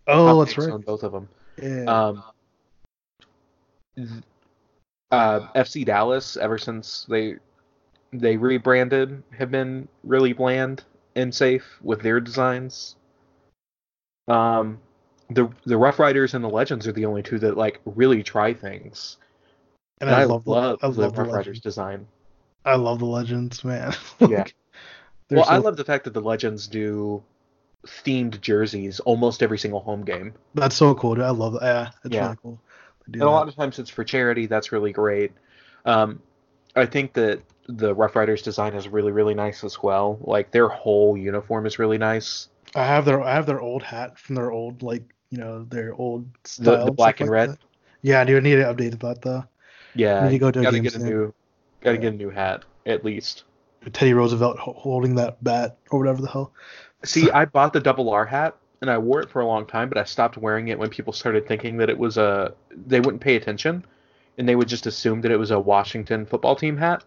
Oh, 0.08 0.26
Tom 0.28 0.40
that's 0.40 0.54
Hicks 0.54 0.68
right. 0.68 0.86
Both 0.86 1.04
of 1.04 1.12
them. 1.12 1.30
Yeah. 1.62 1.84
Um, 1.86 2.24
uh, 5.12 5.48
FC 5.56 5.86
Dallas, 5.86 6.38
ever 6.38 6.58
since 6.58 7.06
they 7.10 7.36
they 8.14 8.38
rebranded, 8.38 9.22
have 9.38 9.52
been 9.52 9.88
really 10.04 10.34
bland 10.34 10.84
and 11.16 11.34
safe 11.34 11.64
with 11.82 12.02
their 12.02 12.20
designs. 12.20 12.96
Um, 14.28 14.80
the 15.34 15.50
the 15.66 15.78
Rough 15.78 16.00
Riders 16.00 16.34
and 16.34 16.44
the 16.44 16.50
Legends 16.50 16.88
are 16.88 16.92
the 16.92 17.06
only 17.06 17.24
two 17.24 17.40
that 17.40 17.58
like 17.58 17.80
really 17.86 18.24
try 18.24 18.54
things. 18.54 19.18
and 20.00 20.10
And 20.10 20.20
I, 20.20 20.24
love, 20.26 20.44
the, 20.46 20.52
I 20.52 20.88
love 20.88 20.96
the 20.96 21.10
Rough 21.10 21.32
Riders 21.34 21.60
design. 21.60 22.08
I 22.66 22.76
love 22.76 23.00
the 23.00 23.06
legends, 23.06 23.64
man. 23.64 23.94
Yeah. 24.20 24.46
Well, 25.30 25.46
I 25.48 25.58
love 25.58 25.78
the 25.78 25.86
fact 25.86 26.04
that 26.04 26.14
the 26.14 26.22
Legends 26.22 26.68
do 26.68 27.24
themed 27.88 28.42
jerseys 28.42 29.00
almost 29.00 29.42
every 29.42 29.58
single 29.58 29.80
home 29.80 30.04
game. 30.04 30.34
That's 30.54 30.76
so 30.76 30.94
cool, 30.94 31.16
dude. 31.16 31.24
I 31.24 31.30
love 31.30 31.54
that. 31.54 31.62
Yeah, 31.64 31.90
it's 32.04 32.14
Yeah. 32.16 32.24
really 32.26 32.38
cool. 32.44 32.60
and 33.14 33.22
a 33.22 33.30
lot 33.30 33.48
of 33.48 33.56
times 33.56 33.80
it's 33.80 33.90
for 33.90 34.04
charity. 34.04 34.46
That's 34.46 34.72
really 34.74 34.92
great. 34.92 35.32
Um, 35.86 36.22
I 36.76 36.86
think 36.86 37.14
that 37.14 37.42
the 37.68 37.96
Rough 37.96 38.16
Riders 38.16 38.42
design 38.42 38.74
is 38.74 38.88
really, 38.90 39.12
really 39.14 39.34
nice 39.34 39.64
as 39.64 39.82
well. 39.82 40.18
Like 40.22 40.52
their 40.52 40.68
whole 40.68 41.18
uniform 41.18 41.66
is 41.66 41.80
really 41.80 41.98
nice. 41.98 42.50
I 42.76 42.86
have 42.86 43.06
their 43.06 43.22
I 43.22 43.34
have 43.34 43.46
their 43.46 43.62
old 43.62 43.84
hat 43.84 44.20
from 44.20 44.36
their 44.36 44.52
old 44.52 44.84
like 44.84 45.04
you 45.32 45.38
know 45.40 45.64
their 45.64 45.94
old 45.96 46.28
style. 46.44 46.86
the 46.86 46.92
black 46.92 47.20
and 47.22 47.30
like 47.30 47.34
red. 47.34 47.50
that. 47.52 47.60
Yeah, 48.04 48.24
dude, 48.24 48.38
I 48.38 48.48
need 48.48 48.56
to 48.56 48.64
update 48.64 49.00
that 49.00 49.22
though. 49.22 49.44
Yeah, 49.96 50.24
Need 50.26 50.32
to 50.32 50.38
go 50.40 50.52
to 50.52 50.62
gotta 50.62 50.80
get 50.80 50.96
a 50.96 51.00
new, 51.00 51.34
gotta 51.82 51.96
Yeah. 51.98 52.02
get 52.02 52.14
a 52.14 52.18
new 52.18 52.30
hat 52.30 52.64
at 52.86 53.04
least. 53.04 53.44
Teddy 53.94 54.14
Roosevelt 54.14 54.60
holding 54.60 55.16
that 55.16 55.44
bat 55.44 55.78
or 55.90 56.00
whatever 56.00 56.22
the 56.22 56.30
hell. 56.30 56.54
See, 57.04 57.32
I 57.32 57.46
bought 57.46 57.74
the 57.74 57.80
double 57.80 58.10
R 58.12 58.26
hat 58.26 58.56
and 58.82 58.90
I 58.92 58.98
wore 58.98 59.22
it 59.22 59.30
for 59.30 59.42
a 59.42 59.46
long 59.46 59.66
time, 59.66 59.90
but 59.90 59.98
I 59.98 60.04
stopped 60.04 60.38
wearing 60.38 60.68
it 60.68 60.78
when 60.78 60.90
people 60.90 61.14
started 61.14 61.48
thinking 61.48 61.78
that 61.78 61.90
it 61.90 61.98
was 61.98 62.18
a. 62.18 62.54
They 62.88 63.00
wouldn't 63.00 63.22
pay 63.22 63.36
attention, 63.36 63.86
and 64.38 64.48
they 64.48 64.56
would 64.56 64.68
just 64.68 64.86
assume 64.88 65.22
that 65.22 65.32
it 65.32 65.38
was 65.38 65.52
a 65.52 65.60
Washington 65.60 66.26
football 66.26 66.56
team 66.56 66.78
hat. 66.78 67.04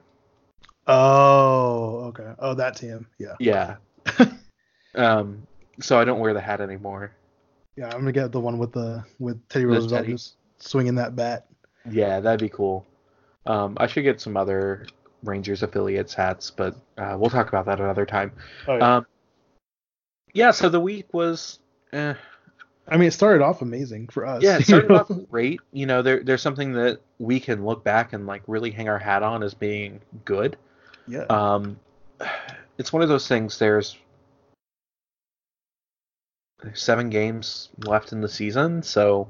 Oh, 0.86 2.04
okay. 2.08 2.32
Oh, 2.38 2.54
that 2.54 2.76
team. 2.76 3.06
Yeah. 3.18 3.34
Yeah. 3.40 3.76
um. 4.94 5.46
So 5.80 5.98
I 5.98 6.04
don't 6.04 6.20
wear 6.20 6.34
the 6.34 6.40
hat 6.40 6.60
anymore. 6.60 7.12
Yeah, 7.76 7.86
I'm 7.86 7.98
gonna 8.00 8.12
get 8.12 8.32
the 8.32 8.40
one 8.40 8.58
with 8.58 8.72
the 8.72 9.04
with 9.18 9.46
Teddy 9.48 9.64
The 9.64 9.70
Roosevelt 9.72 10.02
Teddy. 10.02 10.12
just 10.12 10.36
swinging 10.58 10.94
that 10.96 11.16
bat. 11.16 11.46
Yeah, 11.90 12.20
that'd 12.20 12.40
be 12.40 12.48
cool. 12.48 12.86
Um, 13.46 13.76
I 13.78 13.86
should 13.86 14.04
get 14.04 14.20
some 14.20 14.36
other 14.36 14.86
Rangers 15.22 15.62
affiliates 15.62 16.14
hats, 16.14 16.50
but 16.50 16.76
uh, 16.96 17.16
we'll 17.18 17.30
talk 17.30 17.48
about 17.48 17.66
that 17.66 17.80
another 17.80 18.06
time. 18.06 18.32
Oh, 18.66 18.76
yeah. 18.76 18.96
Um, 18.96 19.06
yeah, 20.32 20.50
so 20.50 20.68
the 20.68 20.80
week 20.80 21.12
was, 21.12 21.58
eh, 21.92 22.14
I 22.88 22.96
mean, 22.96 23.08
it 23.08 23.12
started 23.12 23.42
off 23.44 23.60
amazing 23.62 24.08
for 24.08 24.26
us. 24.26 24.42
yeah, 24.42 24.56
it 24.58 24.66
started 24.66 24.90
off 24.90 25.10
great. 25.30 25.60
You 25.72 25.86
know, 25.86 26.02
there, 26.02 26.22
there's 26.22 26.42
something 26.42 26.72
that 26.74 27.00
we 27.18 27.38
can 27.38 27.64
look 27.64 27.84
back 27.84 28.12
and 28.14 28.26
like 28.26 28.42
really 28.46 28.70
hang 28.70 28.88
our 28.88 28.98
hat 28.98 29.22
on 29.22 29.42
as 29.42 29.54
being 29.54 30.00
good. 30.24 30.56
yeah. 31.06 31.24
Um, 31.28 31.78
it's 32.78 32.92
one 32.92 33.02
of 33.02 33.08
those 33.08 33.28
things. 33.28 33.58
There's 33.58 33.96
there's 33.96 33.96
seven 36.74 37.10
games 37.10 37.70
left 37.86 38.12
in 38.12 38.20
the 38.20 38.28
season, 38.28 38.82
so 38.82 39.28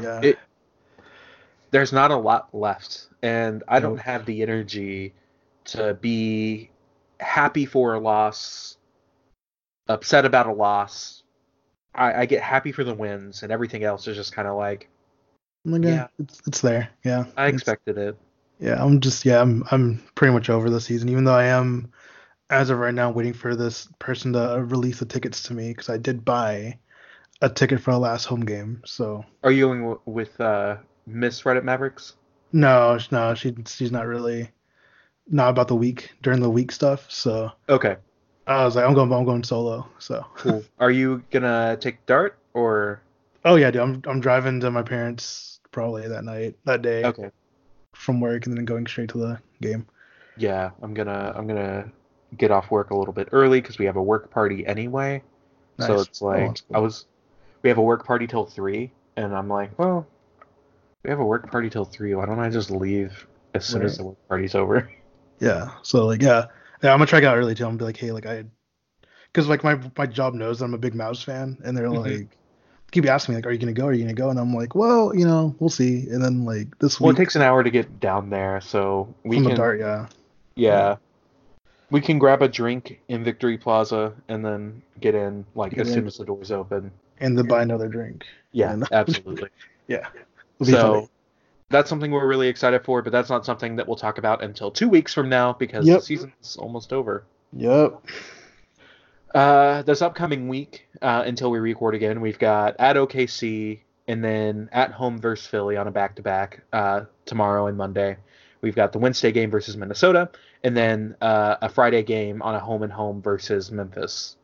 yeah. 0.00 0.20
it- 0.22 0.38
there's 1.72 1.92
not 1.92 2.10
a 2.10 2.16
lot 2.16 2.54
left, 2.54 3.08
and 3.22 3.62
I 3.68 3.80
don't 3.80 3.98
have 3.98 4.24
the 4.24 4.40
energy 4.42 5.14
to 5.66 5.94
be 5.94 6.70
happy 7.20 7.66
for 7.66 7.94
a 7.94 7.98
loss, 8.00 8.76
upset 9.88 10.24
about 10.24 10.46
a 10.46 10.52
loss. 10.52 11.22
I, 11.94 12.22
I 12.22 12.26
get 12.26 12.40
happy 12.42 12.72
for 12.72 12.84
the 12.84 12.94
wins, 12.94 13.42
and 13.42 13.50
everything 13.52 13.82
else 13.84 14.06
is 14.06 14.16
just 14.16 14.32
kind 14.32 14.46
of 14.48 14.56
like 14.56 14.88
yeah, 15.64 16.06
it's 16.18 16.40
it's 16.46 16.60
there. 16.60 16.88
Yeah. 17.04 17.24
I 17.36 17.46
It's- 17.48 17.54
expected 17.54 17.98
it. 17.98 18.16
Yeah, 18.58 18.82
I'm 18.82 19.00
just 19.00 19.24
yeah, 19.26 19.42
I'm 19.42 19.64
I'm 19.70 20.02
pretty 20.14 20.32
much 20.32 20.48
over 20.48 20.70
the 20.70 20.80
season, 20.80 21.08
even 21.10 21.24
though 21.24 21.34
I 21.34 21.44
am 21.44 21.92
as 22.50 22.70
of 22.70 22.78
right 22.78 22.94
now, 22.94 23.10
waiting 23.10 23.32
for 23.32 23.56
this 23.56 23.88
person 23.98 24.32
to 24.34 24.64
release 24.66 24.98
the 24.98 25.04
tickets 25.06 25.42
to 25.44 25.54
me 25.54 25.68
because 25.68 25.88
I 25.88 25.96
did 25.98 26.24
buy 26.24 26.78
a 27.42 27.48
ticket 27.48 27.80
for 27.80 27.90
the 27.92 27.98
last 27.98 28.24
home 28.24 28.44
game. 28.44 28.82
So 28.84 29.24
Are 29.42 29.50
you 29.50 29.66
going 29.66 29.80
w- 29.80 30.00
with 30.06 30.40
uh, 30.40 30.76
Miss 31.06 31.42
Reddit 31.42 31.64
Mavericks? 31.64 32.14
no, 32.52 32.98
no, 33.10 33.34
she 33.34 33.54
she's 33.66 33.92
not 33.92 34.06
really 34.06 34.50
not 35.28 35.50
about 35.50 35.68
the 35.68 35.74
week 35.74 36.12
during 36.22 36.40
the 36.40 36.48
week 36.50 36.70
stuff. 36.72 37.10
So 37.10 37.50
Okay, 37.68 37.96
I 38.46 38.64
was 38.64 38.76
like, 38.76 38.84
I'm 38.86 38.94
going, 38.94 39.12
I'm 39.12 39.24
going 39.24 39.42
solo. 39.44 39.86
So 39.98 40.24
cool. 40.36 40.62
Are 40.78 40.90
you 40.92 41.22
gonna 41.30 41.76
take 41.80 42.06
DART 42.06 42.38
or? 42.54 43.00
oh 43.44 43.56
yeah, 43.56 43.70
dude, 43.70 43.82
I'm 43.82 44.02
I'm 44.06 44.20
driving 44.20 44.60
to 44.60 44.70
my 44.70 44.82
parents 44.82 45.60
probably 45.72 46.06
that 46.08 46.24
night 46.24 46.56
that 46.64 46.82
day 46.82 47.04
Okay. 47.04 47.30
from 47.94 48.20
work 48.20 48.46
and 48.46 48.56
then 48.56 48.64
going 48.64 48.86
straight 48.86 49.10
to 49.10 49.18
the 49.18 49.38
game. 49.60 49.86
Yeah, 50.38 50.70
I'm 50.82 50.94
gonna 50.94 51.32
I'm 51.36 51.46
gonna 51.46 51.90
get 52.38 52.50
off 52.50 52.70
work 52.70 52.90
a 52.90 52.96
little 52.96 53.14
bit 53.14 53.28
early 53.32 53.60
because 53.60 53.78
we 53.78 53.86
have 53.86 53.96
a 53.96 54.02
work 54.02 54.30
party 54.30 54.66
anyway. 54.66 55.22
So 55.78 56.00
it's 56.00 56.22
Oh, 56.32 56.32
like 56.32 56.48
that's 56.48 56.60
cool. 56.62 56.76
I 56.76 56.78
was, 56.80 57.06
we 57.62 57.70
have 57.70 57.78
a 57.78 57.82
work 57.82 58.06
party 58.06 58.26
till 58.26 58.46
three, 58.46 58.92
and 59.16 59.34
I'm 59.36 59.48
like, 59.48 59.78
well, 59.78 60.06
we 61.04 61.10
have 61.10 61.20
a 61.20 61.24
work 61.24 61.50
party 61.50 61.70
till 61.70 61.84
three. 61.84 62.14
Why 62.14 62.26
don't 62.26 62.40
I 62.40 62.50
just 62.50 62.70
leave 62.70 63.26
as 63.54 63.66
soon 63.66 63.84
as 63.84 63.96
the 63.96 64.04
work 64.04 64.18
party's 64.28 64.54
over? 64.54 64.90
Yeah. 65.40 65.70
So 65.82 66.06
like 66.06 66.22
yeah, 66.22 66.46
yeah 66.82 66.92
I'm 66.92 66.98
gonna 66.98 67.06
try 67.06 67.18
it 67.18 67.24
out 67.24 67.36
early 67.36 67.54
too. 67.54 67.64
I'm 67.64 67.70
gonna 67.70 67.78
be 67.78 67.84
like, 67.84 67.96
hey, 67.96 68.12
like 68.12 68.26
I, 68.26 68.44
because 69.32 69.48
like 69.48 69.64
my 69.64 69.80
my 69.96 70.06
job 70.06 70.34
knows 70.34 70.58
that 70.58 70.66
I'm 70.66 70.74
a 70.74 70.78
big 70.78 70.94
Mouse 70.94 71.22
fan, 71.22 71.58
and 71.64 71.76
they're 71.76 71.90
Mhm. 71.90 72.20
like, 72.20 72.38
keep 72.92 73.06
asking 73.06 73.34
me 73.34 73.38
like, 73.38 73.46
are 73.46 73.52
you 73.52 73.58
gonna 73.58 73.72
go? 73.72 73.86
Are 73.86 73.92
you 73.92 74.02
gonna 74.04 74.14
go? 74.14 74.30
And 74.30 74.38
I'm 74.38 74.54
like, 74.54 74.74
well, 74.74 75.14
you 75.14 75.26
know, 75.26 75.54
we'll 75.60 75.70
see. 75.70 76.08
And 76.10 76.22
then 76.22 76.44
like 76.44 76.78
this 76.78 77.00
Well, 77.00 77.10
it 77.10 77.16
takes 77.16 77.36
an 77.36 77.42
hour 77.42 77.62
to 77.62 77.70
get 77.70 78.00
down 78.00 78.30
there, 78.30 78.60
so 78.60 79.14
we 79.24 79.36
from 79.36 79.44
can, 79.44 79.52
the 79.52 79.56
DART, 79.58 79.80
yeah, 79.80 80.08
yeah, 80.56 80.96
we 81.90 82.00
can 82.00 82.18
grab 82.18 82.42
a 82.42 82.48
drink 82.48 83.00
in 83.08 83.22
Victory 83.24 83.56
Plaza 83.58 84.12
and 84.28 84.44
then 84.44 84.82
get 85.00 85.14
in 85.14 85.44
like 85.54 85.72
Get 85.72 85.80
as 85.82 85.88
in. 85.88 85.94
soon 85.94 86.06
as 86.06 86.16
the 86.18 86.24
doors 86.24 86.50
open. 86.50 86.90
and 87.20 87.36
then 87.38 87.46
buy 87.46 87.62
another 87.62 87.88
drink. 87.88 88.24
Yeah, 88.52 88.72
And- 88.72 88.88
absolutely. 88.92 89.48
Yeah. 89.88 90.08
It'll 90.60 90.72
So 90.72 91.10
that's 91.68 91.88
something 91.88 92.10
we're 92.10 92.26
really 92.26 92.48
excited 92.48 92.84
for, 92.84 93.02
but 93.02 93.12
that's 93.12 93.30
not 93.30 93.46
something 93.46 93.76
that 93.76 93.86
we'll 93.86 93.96
talk 93.96 94.18
about 94.18 94.42
until 94.42 94.70
two 94.70 94.88
weeks 94.88 95.14
from 95.14 95.28
now 95.28 95.52
because 95.52 95.86
Yep. 95.86 96.00
the 96.00 96.04
season's 96.04 96.56
almost 96.56 96.92
over. 96.92 97.24
Yep. 97.52 98.02
Uh, 99.34 99.82
this 99.82 100.00
upcoming 100.02 100.48
week, 100.48 100.86
uh, 101.02 101.22
until 101.26 101.50
we 101.50 101.58
record 101.58 101.94
again, 101.94 102.20
we've 102.20 102.38
got 102.38 102.74
at 102.78 102.96
OKC 102.96 103.80
and 104.08 104.24
then 104.24 104.68
at 104.72 104.92
home 104.92 105.18
versus 105.18 105.46
Philly 105.46 105.76
on 105.76 105.86
a 105.88 105.90
back 105.90 106.16
to 106.16 106.22
back 106.22 106.62
tomorrow 107.26 107.66
and 107.66 107.76
Monday. 107.76 108.16
We've 108.62 108.74
got 108.74 108.92
the 108.92 108.98
Wednesday 108.98 109.32
game 109.32 109.50
versus 109.50 109.76
Minnesota, 109.76 110.30
and 110.66 110.76
then 110.76 111.14
uh, 111.20 111.54
a 111.62 111.68
Friday 111.68 112.02
game 112.02 112.42
on 112.42 112.56
a 112.56 112.58
home 112.58 112.82
and 112.82 112.92
home 112.92 113.22
versus 113.22 113.70
Memphis. 113.70 114.34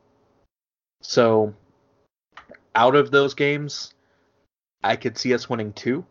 So, 1.00 1.52
out 2.76 2.94
of 2.94 3.10
those 3.10 3.34
games, 3.34 3.92
I 4.84 4.94
could 4.94 5.18
see 5.18 5.34
us 5.34 5.50
winning 5.50 5.72
two 5.72 6.06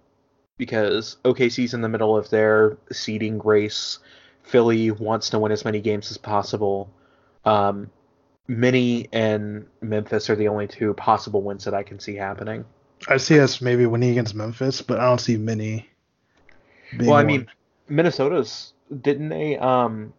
because 0.58 1.15
OKC's 1.24 1.74
in 1.74 1.80
the 1.80 1.88
middle 1.88 2.18
of 2.18 2.30
their 2.30 2.77
seeding 2.91 3.39
race. 3.39 4.00
Philly 4.44 4.91
wants 4.91 5.30
to 5.30 5.39
win 5.39 5.53
as 5.53 5.63
many 5.63 5.80
games 5.80 6.12
as 6.12 6.18
possible. 6.18 6.91
Um, 7.46 7.89
Minnie 8.50 9.08
and 9.13 9.65
Memphis 9.80 10.30
are 10.30 10.36
the 10.36 10.50
only 10.50 10.68
two 10.68 10.94
possible 10.96 11.41
wins 11.41 11.63
that 11.63 11.74
I 11.74 11.84
can 11.84 12.01
see 12.01 12.15
happening. 12.15 12.65
I 13.08 13.15
see 13.15 13.39
us 13.39 13.62
maybe 13.62 13.86
winning 13.86 14.10
against 14.10 14.36
Memphis, 14.36 14.82
but 14.82 15.00
I 15.00 15.06
don't 15.06 15.22
see 15.22 15.38
Mini. 15.38 15.89
Well, 17.00 17.12
I 17.13 17.24
one. 17.24 17.27
mean, 17.27 17.48
Minnesota's 17.88 18.74
didn't 19.01 19.29
they 19.29 19.57
um 19.57 20.13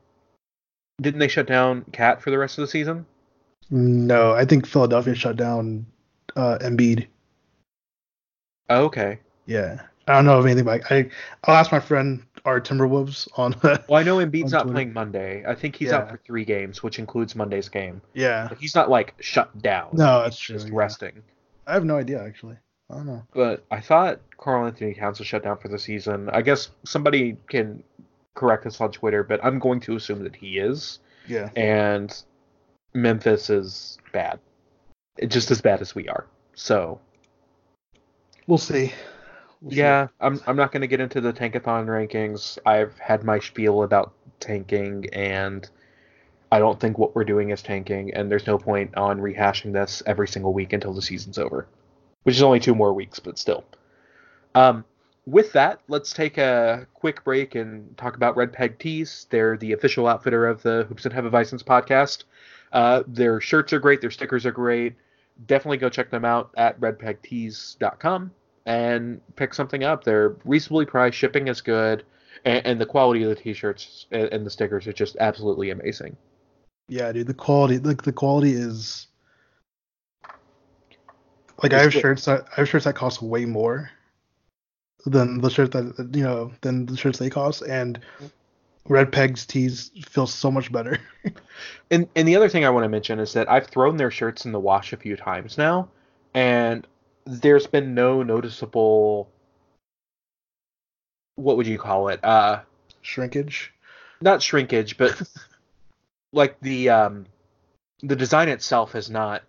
didn't 1.01 1.21
they 1.21 1.29
shut 1.29 1.47
down 1.47 1.85
KAT 1.93 2.23
for 2.23 2.31
the 2.31 2.39
rest 2.39 2.59
of 2.59 2.63
the 2.63 2.69
season? 2.69 3.07
no, 3.71 4.33
I 4.33 4.45
think 4.45 4.67
Philadelphia 4.67 5.15
shut 5.15 5.37
down 5.37 5.87
uh, 6.37 6.59
Embiid. 6.61 7.07
Oh, 8.69 8.85
okay. 8.85 9.19
Yeah, 9.47 9.81
I 10.07 10.13
don't 10.15 10.25
know 10.27 10.39
of 10.39 10.45
anything 10.47 10.63
about. 10.63 10.91
I 10.91 11.09
I'll 11.45 11.55
ask 11.57 11.73
my 11.73 11.81
friend 11.81 12.23
our 12.45 12.61
Timberwolves 12.61 13.29
on. 13.39 13.55
Well, 13.89 14.01
I 14.01 14.03
know 14.03 14.17
Embiid's 14.19 14.53
not 14.53 14.69
playing 14.69 14.93
Monday. 14.93 15.45
I 15.47 15.55
think 15.55 15.77
he's 15.77 15.93
out 15.93 16.11
for 16.11 16.17
three 16.19 16.45
games, 16.45 16.83
which 16.83 16.99
includes 16.99 17.35
Monday's 17.35 17.69
game. 17.69 18.03
yeah, 18.15 18.47
But 18.49 18.59
he's 18.59 18.75
not 18.75 18.91
like 18.91 19.15
shut 19.21 19.61
down. 19.63 19.91
No, 19.93 20.23
that's 20.23 20.39
true, 20.39 20.57
Just 20.57 20.69
yeah. 20.69 20.75
resting. 20.75 21.23
I 21.67 21.73
have 21.75 21.85
no 21.85 21.97
idea 21.97 22.23
actually. 22.23 22.57
I 22.91 22.97
don't 22.97 23.07
know. 23.07 23.23
But 23.33 23.65
I 23.71 23.81
thought 23.81 24.21
Karl 24.39 24.67
Anthony 24.67 24.95
Towns 24.95 25.19
was 25.19 25.29
shut 25.29 25.45
down 25.45 25.57
for 25.59 25.69
the 25.69 25.79
season. 25.79 26.29
I 26.31 26.43
guess 26.43 26.71
somebody 26.85 27.37
can 27.49 27.83
correct 28.35 28.67
us 28.67 28.81
on 28.81 28.91
Twitter, 28.93 29.23
but 29.23 29.45
I'm 29.45 29.59
going 29.59 29.81
to 29.81 29.97
assume 29.97 30.23
that 30.25 30.37
he 30.37 30.59
is. 30.59 30.99
Yeah, 31.27 31.51
and 31.57 32.15
Memphis 32.95 33.51
is 33.51 33.99
bad, 34.13 34.41
just 35.29 35.51
as 35.51 35.61
bad 35.61 35.81
as 35.81 35.95
we 35.95 36.09
are. 36.09 36.27
So 36.55 37.01
we'll 38.47 38.59
see. 38.59 38.93
We'll 39.61 39.71
see. 39.71 39.77
yeah, 39.79 40.09
I'm 40.21 40.41
I'm 40.47 40.57
not 40.57 40.73
going 40.73 40.81
to 40.81 40.89
get 40.89 41.01
into 41.01 41.21
the 41.21 41.33
tankathon 41.33 41.87
rankings. 41.87 42.59
I've 42.67 42.99
had 42.99 43.25
my 43.25 43.39
spiel 43.39 43.83
about 43.83 44.13
tanking, 44.41 45.07
and 45.13 45.69
I 46.51 46.59
don't 46.59 46.79
think 46.79 46.99
what 46.99 47.15
we're 47.15 47.25
doing 47.25 47.51
is 47.51 47.63
tanking, 47.63 48.13
and 48.15 48.31
there's 48.31 48.47
no 48.47 48.59
point 48.59 48.97
on 48.97 49.21
rehashing 49.21 49.73
this 49.73 50.03
every 50.07 50.29
single 50.29 50.53
week 50.53 50.73
until 50.73 50.93
the 50.93 51.03
season's 51.03 51.39
over, 51.39 51.67
which 52.25 52.35
is 52.37 52.43
only 52.43 52.61
two 52.61 52.75
more 52.75 52.93
weeks, 52.93 53.19
but 53.21 53.39
still. 53.39 53.65
Um, 54.55 54.85
with 55.27 55.53
that, 55.53 55.81
let's 55.89 56.13
take 56.13 56.39
a 56.39 56.87
quick 56.95 57.23
break 57.25 57.55
and 57.55 57.97
talk 57.97 58.17
about 58.17 58.37
Red 58.37 58.53
Peg 58.53 58.79
Tees. 58.79 59.27
They're 59.31 59.57
the 59.57 59.73
official 59.73 60.09
outfitter 60.09 60.47
of 60.47 60.63
the 60.63 60.85
Hoops 60.89 61.05
and 61.05 61.15
Heavy 61.15 61.29
Hefeweizen's 61.29 61.63
podcast. 61.63 62.25
Uh, 62.73 63.03
their 63.07 63.41
shirts 63.41 63.73
are 63.73 63.79
great. 63.79 64.01
Their 64.01 64.11
stickers 64.11 64.45
are 64.47 64.53
great. 64.53 64.95
Definitely 65.47 65.79
go 65.79 65.89
check 65.89 66.11
them 66.11 66.25
out 66.25 66.51
at 66.57 66.81
redpegtees.com 66.81 68.33
and 68.67 69.21
pick 69.37 69.55
something 69.55 69.85
up. 69.85 70.05
They're 70.05 70.37
reasonably 70.45 70.87
priced. 70.87 71.17
Shipping 71.17 71.49
is 71.49 71.61
good. 71.61 72.05
And, 72.45 72.67
and 72.67 72.81
the 72.81 72.87
quality 72.87 73.23
of 73.23 73.29
the 73.29 73.37
t-shirts 73.37 74.07
and, 74.11 74.25
and 74.33 74.45
the 74.45 74.51
stickers 74.51 74.87
are 74.89 74.93
just 74.93 75.17
absolutely 75.21 75.71
amazing. 75.71 76.17
Yeah, 76.89 77.13
dude, 77.13 77.29
the 77.29 77.35
quality, 77.35 77.79
like 77.79 78.03
the 78.03 78.13
quality 78.13 78.53
is. 78.53 79.07
Like 81.63 81.73
I 81.73 81.83
have 81.83 81.93
good. 81.93 82.01
shirts 82.01 82.25
that 82.25 82.47
I 82.53 82.61
have 82.61 82.69
shirts 82.69 82.87
that 82.87 82.97
cost 82.97 83.23
way 83.23 83.45
more 83.45 83.89
than 85.07 85.41
the 85.41 85.51
shirt 85.51 85.73
that 85.73 86.11
you 86.15 86.23
know 86.23 86.53
than 86.61 86.87
the 86.87 86.97
shirts 86.97 87.19
they 87.19 87.31
cost, 87.31 87.63
and 87.63 87.99
Red 88.89 89.13
Pegs 89.13 89.47
tees 89.47 89.91
feel 90.07 90.27
so 90.27 90.51
much 90.51 90.71
better. 90.73 90.99
And 91.91 92.09
and 92.17 92.27
the 92.27 92.35
other 92.37 92.49
thing 92.49 92.65
I 92.65 92.71
want 92.71 92.85
to 92.85 92.89
mention 92.89 93.21
is 93.21 93.35
that 93.35 93.51
I've 93.51 93.67
thrown 93.67 93.97
their 93.99 94.11
shirts 94.11 94.47
in 94.47 94.53
the 94.53 94.59
wash 94.59 94.93
a 94.93 94.97
few 94.97 95.15
times 95.15 95.59
now, 95.59 95.89
and 96.35 96.87
there's 97.27 97.67
been 97.67 97.95
no 97.95 98.23
noticeable 98.23 99.29
what 101.37 101.57
would 101.57 101.67
you 101.67 101.79
call 101.79 102.09
it? 102.09 102.21
Uh 102.25 102.61
Shrinkage. 103.03 103.73
not 104.21 104.41
shrinkage, 104.43 104.97
but 104.97 105.21
like 106.33 106.59
the 106.61 106.89
um 106.89 107.27
the 108.03 108.17
design 108.17 108.49
itself 108.49 108.93
has 108.93 109.11
not 109.11 109.43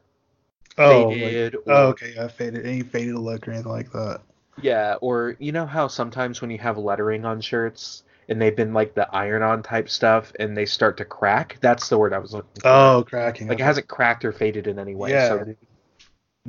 Oh, 0.78 1.08
like- 1.10 1.18
faded 1.20 1.56
or 1.56 1.62
oh, 1.68 1.88
okay, 1.90 2.14
yeah, 2.16 2.28
faded, 2.28 2.66
any 2.66 2.82
faded 2.82 3.16
look 3.16 3.48
or 3.48 3.52
anything 3.52 3.72
like 3.72 3.92
that. 3.94 4.22
Yeah, 4.62 4.96
or 5.02 5.36
you 5.40 5.52
know 5.52 5.66
how 5.66 5.88
sometimes 5.88 6.42
when 6.42 6.52
you 6.52 6.58
have 6.60 6.78
lettering 6.78 7.26
on 7.26 7.42
shirts 7.42 8.04
and 8.30 8.42
they've 8.42 8.56
been 8.56 8.74
like 8.74 8.94
the 8.94 9.14
iron 9.14 9.42
on 9.42 9.64
type 9.64 9.90
stuff 9.90 10.32
and 10.40 10.56
they 10.56 10.66
start 10.66 10.98
to 10.98 11.06
crack, 11.06 11.58
that's 11.62 11.90
the 11.90 11.98
word 11.98 12.14
I 12.14 12.20
was 12.20 12.34
looking 12.34 12.62
for. 12.62 12.68
Oh, 12.68 13.06
cracking. 13.08 13.48
like 13.48 13.60
it 13.60 13.64
hasn't 13.64 13.88
cracked 13.88 14.24
or 14.26 14.32
faded 14.32 14.68
in 14.68 14.80
any 14.80 14.96
way. 14.96 15.12
Yeah, 15.12 15.28
so 15.30 15.56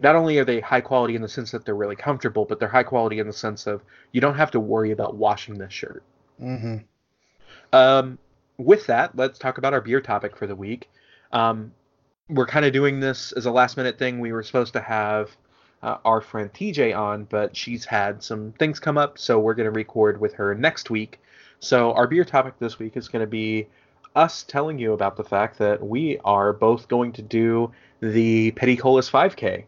not 0.01 0.17
only 0.17 0.39
are 0.39 0.45
they 0.45 0.61
high 0.61 0.81
quality 0.81 1.15
in 1.15 1.23
the 1.23 1.29
sense 1.29 1.51
that 1.53 1.65
they're 1.65 1.75
really 1.75 1.97
comfortable, 1.97 2.45
but 2.45 2.59
they're 2.59 2.69
high 2.69 2.83
quality 2.83 3.19
in 3.19 3.27
the 3.27 3.33
sense 3.33 3.67
of 3.67 3.83
you 4.13 4.21
don't 4.21 4.37
have 4.37 4.51
to 4.53 4.61
worry 4.61 4.91
about 4.91 5.17
washing 5.17 5.57
this 5.59 5.73
shirt. 5.73 6.03
hmm 6.39 6.77
Um, 7.73 8.19
with 8.59 8.87
that, 8.87 9.17
let's 9.17 9.39
talk 9.39 9.59
about 9.59 9.73
our 9.73 9.81
beer 9.81 10.01
topic 10.01 10.37
for 10.37 10.47
the 10.47 10.57
week. 10.57 10.91
Um, 11.33 11.73
we're 12.29 12.47
kind 12.47 12.65
of 12.65 12.73
doing 12.73 13.01
this 13.01 13.33
as 13.33 13.47
a 13.47 13.51
last 13.51 13.77
minute 13.77 13.99
thing. 13.99 14.21
We 14.21 14.33
were 14.33 14.43
supposed 14.43 14.73
to 14.75 14.81
have 14.81 15.37
uh, 15.85 15.99
our 16.05 16.21
friend 16.21 16.53
TJ 16.53 16.97
on, 16.97 17.25
but 17.25 17.55
she's 17.55 17.85
had 17.85 18.23
some 18.23 18.53
things 18.59 18.81
come 18.81 18.97
up, 18.97 19.19
so 19.19 19.39
we're 19.39 19.55
going 19.55 19.67
to 19.67 19.71
record 19.71 20.19
with 20.19 20.33
her 20.35 20.55
next 20.55 20.89
week. 20.89 21.21
So 21.61 21.93
our 21.93 22.07
beer 22.07 22.25
topic 22.25 22.55
this 22.59 22.79
week 22.79 22.97
is 22.97 23.07
going 23.09 23.21
to 23.21 23.27
be 23.27 23.69
us 24.17 24.43
telling 24.45 24.79
you 24.79 24.95
about 24.95 25.17
the 25.17 25.25
fact 25.25 25.59
that 25.59 25.87
we 25.87 26.19
are 26.25 26.53
both 26.53 26.89
going 26.89 27.13
to 27.13 27.23
do 27.23 27.71
the 28.01 28.53
Peticolas 28.53 29.11
5K. 29.11 29.65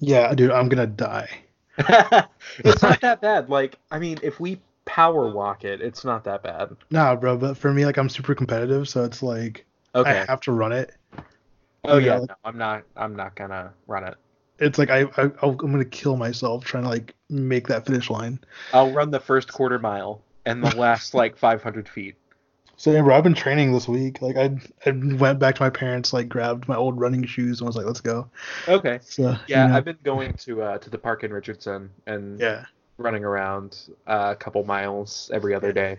Yeah, 0.00 0.34
dude, 0.34 0.50
I'm 0.50 0.68
gonna 0.68 0.86
die. 0.86 1.30
it's 1.78 2.82
not 2.82 3.00
that 3.00 3.20
bad. 3.20 3.48
Like, 3.48 3.78
I 3.90 3.98
mean, 3.98 4.18
if 4.22 4.40
we 4.40 4.60
power 4.84 5.30
walk 5.30 5.64
it, 5.64 5.80
it's 5.80 6.04
not 6.04 6.24
that 6.24 6.42
bad. 6.42 6.76
Nah, 6.90 7.14
bro, 7.14 7.36
but 7.36 7.56
for 7.56 7.72
me, 7.72 7.86
like, 7.86 7.96
I'm 7.96 8.08
super 8.08 8.34
competitive, 8.34 8.88
so 8.88 9.04
it's 9.04 9.22
like 9.22 9.64
Okay. 9.94 10.10
I 10.10 10.24
have 10.24 10.40
to 10.42 10.52
run 10.52 10.72
it. 10.72 10.92
Oh 11.84 11.98
Yeah, 11.98 12.18
like- 12.18 12.28
no, 12.28 12.34
I'm 12.44 12.58
not. 12.58 12.82
I'm 12.96 13.14
not 13.14 13.36
gonna 13.36 13.72
run 13.86 14.04
it. 14.04 14.14
It's 14.58 14.78
like 14.78 14.90
I, 14.90 15.02
I 15.16 15.30
I'm 15.42 15.56
gonna 15.56 15.84
kill 15.84 16.16
myself 16.16 16.64
trying 16.64 16.84
to 16.84 16.88
like 16.88 17.14
make 17.28 17.68
that 17.68 17.86
finish 17.86 18.10
line. 18.10 18.38
I'll 18.72 18.92
run 18.92 19.10
the 19.10 19.20
first 19.20 19.52
quarter 19.52 19.78
mile 19.78 20.22
and 20.46 20.62
the 20.62 20.76
last 20.76 21.14
like 21.14 21.36
500 21.36 21.88
feet. 21.88 22.14
So 22.76 22.90
yeah, 22.90 23.02
bro, 23.02 23.16
I've 23.16 23.24
been 23.24 23.34
training 23.34 23.72
this 23.72 23.86
week. 23.86 24.20
Like 24.20 24.36
I, 24.36 24.56
I 24.84 24.90
went 24.90 25.38
back 25.38 25.54
to 25.56 25.62
my 25.62 25.70
parents, 25.70 26.12
like 26.12 26.28
grabbed 26.28 26.66
my 26.68 26.76
old 26.76 26.98
running 26.98 27.24
shoes 27.24 27.60
and 27.60 27.66
was 27.66 27.76
like, 27.76 27.86
let's 27.86 28.00
go. 28.00 28.28
Okay. 28.66 28.98
So 29.02 29.36
Yeah, 29.46 29.64
you 29.64 29.68
know, 29.70 29.76
I've 29.76 29.84
been 29.84 29.98
going 30.02 30.34
to 30.34 30.62
uh, 30.62 30.78
to 30.78 30.90
the 30.90 30.98
park 30.98 31.22
in 31.24 31.32
Richardson 31.32 31.90
and 32.06 32.40
yeah. 32.40 32.64
running 32.98 33.24
around 33.24 33.88
uh, 34.06 34.30
a 34.32 34.36
couple 34.36 34.64
miles 34.64 35.30
every 35.32 35.54
other 35.54 35.72
day. 35.72 35.98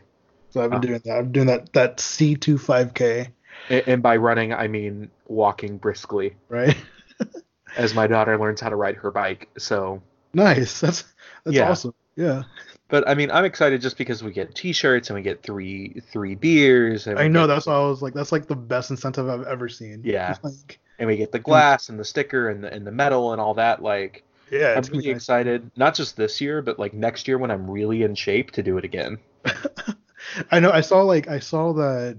So 0.52 0.62
I've 0.64 0.70
been 0.72 0.80
Oh. 0.80 0.82
doing 0.82 1.02
that. 1.06 1.18
I'm 1.18 1.32
doing 1.32 1.48
that 1.48 1.72
that 1.74 2.00
C 2.00 2.36
two 2.36 2.58
five 2.58 2.94
K, 2.94 3.30
And 3.70 4.04
by 4.04 4.18
running, 4.18 4.54
I 4.54 4.68
mean 4.68 5.10
walking 5.28 5.78
briskly 5.78 6.36
right? 6.50 6.76
as 7.78 7.94
my 7.94 8.08
daughter 8.08 8.38
learns 8.38 8.62
how 8.62 8.70
to 8.70 8.76
ride 8.76 8.96
her 8.96 9.12
bike. 9.12 9.50
So, 9.58 10.02
nice. 10.34 10.80
That's 10.82 11.04
that's 11.44 11.56
Yeah. 11.56 11.70
awesome. 11.70 11.94
Yeah. 12.16 12.44
but 12.88 13.08
I 13.10 13.14
mean, 13.16 13.30
I'm 13.32 13.46
excited 13.46 13.82
just 13.82 13.98
because 13.98 14.24
we 14.24 14.32
get 14.32 14.56
T-shirts 14.56 15.10
and 15.10 15.16
we 15.16 15.22
get 15.22 15.44
three 15.44 16.02
three 16.12 16.36
beers. 16.36 17.08
And 17.08 17.20
I 17.20 17.28
know 17.28 17.42
get- 17.44 17.48
that's 17.56 17.66
why 17.66 17.76
I 17.76 17.80
was 17.88 18.02
like, 18.02 18.14
that's 18.14 18.32
like 18.32 18.48
the 18.48 18.56
best 18.56 18.90
incentive 18.92 19.28
I've 19.30 19.44
ever 19.48 19.68
seen. 19.70 20.02
Yeah. 20.04 20.36
Like, 20.44 20.80
and 20.98 21.08
we 21.08 21.18
get 21.18 21.32
the 21.34 21.40
glass 21.40 21.90
and 21.90 22.00
the 22.00 22.06
sticker 22.06 22.50
and 22.50 22.64
the 22.64 22.72
and 22.74 22.88
the 22.88 22.92
metal 22.92 23.34
and 23.34 23.42
all 23.42 23.54
that. 23.56 23.82
Like, 23.82 24.24
yeah. 24.50 24.76
I'm 24.78 24.84
really 24.84 25.02
be 25.04 25.08
nice. 25.10 25.18
excited. 25.18 25.70
Not 25.76 25.94
just 25.96 26.16
this 26.16 26.40
year, 26.40 26.62
but 26.62 26.80
like 26.80 26.94
next 26.94 27.28
year 27.28 27.38
when 27.38 27.52
I'm 27.52 27.70
really 27.70 28.04
in 28.04 28.16
shape 28.16 28.52
to 28.52 28.64
do 28.64 28.78
it 28.78 28.86
again. 28.86 29.18
I 30.52 30.60
know. 30.60 30.72
I 30.72 30.82
saw 30.82 31.02
like 31.02 31.28
I 31.28 31.40
saw 31.40 31.74
that 31.74 32.18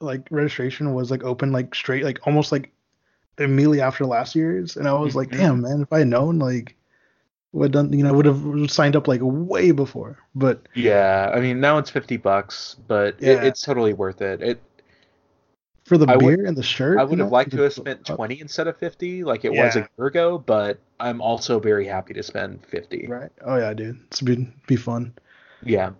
like 0.00 0.28
registration 0.30 0.92
was 0.92 1.10
like 1.10 1.24
open 1.24 1.50
like 1.52 1.74
straight 1.74 2.04
like 2.04 2.18
almost 2.26 2.52
like 2.52 2.70
immediately 3.38 3.80
after 3.80 4.04
last 4.06 4.34
year's, 4.34 4.76
and 4.76 4.86
I 4.88 4.92
was 4.94 5.14
like, 5.16 5.30
Mhm. 5.30 5.36
damn 5.38 5.60
man, 5.62 5.82
if 5.82 5.92
I 5.92 6.00
had 6.00 6.08
known 6.08 6.38
like 6.38 6.76
would 7.52 7.70
done 7.72 7.92
you 7.92 8.02
know 8.02 8.12
would 8.12 8.26
have 8.26 8.70
signed 8.70 8.96
up 8.96 9.06
like 9.08 9.20
way 9.22 9.70
before. 9.70 10.18
But 10.34 10.60
Yeah, 10.74 11.30
I 11.34 11.40
mean 11.40 11.60
now 11.60 11.78
it's 11.78 11.90
fifty 11.90 12.16
bucks, 12.16 12.76
but 12.88 13.16
it, 13.20 13.44
it's 13.44 13.62
totally 13.62 13.92
worth 13.92 14.20
it. 14.22 14.42
It 14.42 14.60
for 15.84 15.98
the 15.98 16.06
I 16.08 16.16
would- 16.16 16.36
beer 16.36 16.46
and 16.46 16.56
the 16.56 16.62
shirt, 16.62 16.98
I 16.98 17.04
would 17.04 17.18
have 17.18 17.30
liked 17.30 17.50
to 17.52 17.62
have 17.62 17.72
spent 17.72 18.04
twenty 18.06 18.40
instead 18.40 18.66
of 18.66 18.76
fifty, 18.76 19.22
like 19.22 19.44
it 19.44 19.50
was 19.52 19.76
a 19.76 19.80
Yeah. 19.80 19.86
year 19.98 20.06
ago. 20.08 20.38
But 20.38 20.78
I'm 20.98 21.20
also 21.20 21.60
very 21.60 21.86
happy 21.86 22.14
to 22.14 22.22
spend 22.22 22.64
fifty. 22.66 23.06
Right. 23.06 23.30
Oh 23.44 23.56
yeah, 23.56 23.72
dude. 23.74 23.98
It's 24.08 24.20
be 24.20 24.48
be 24.66 24.76
fun. 24.76 25.12
Yeah. 25.62 25.90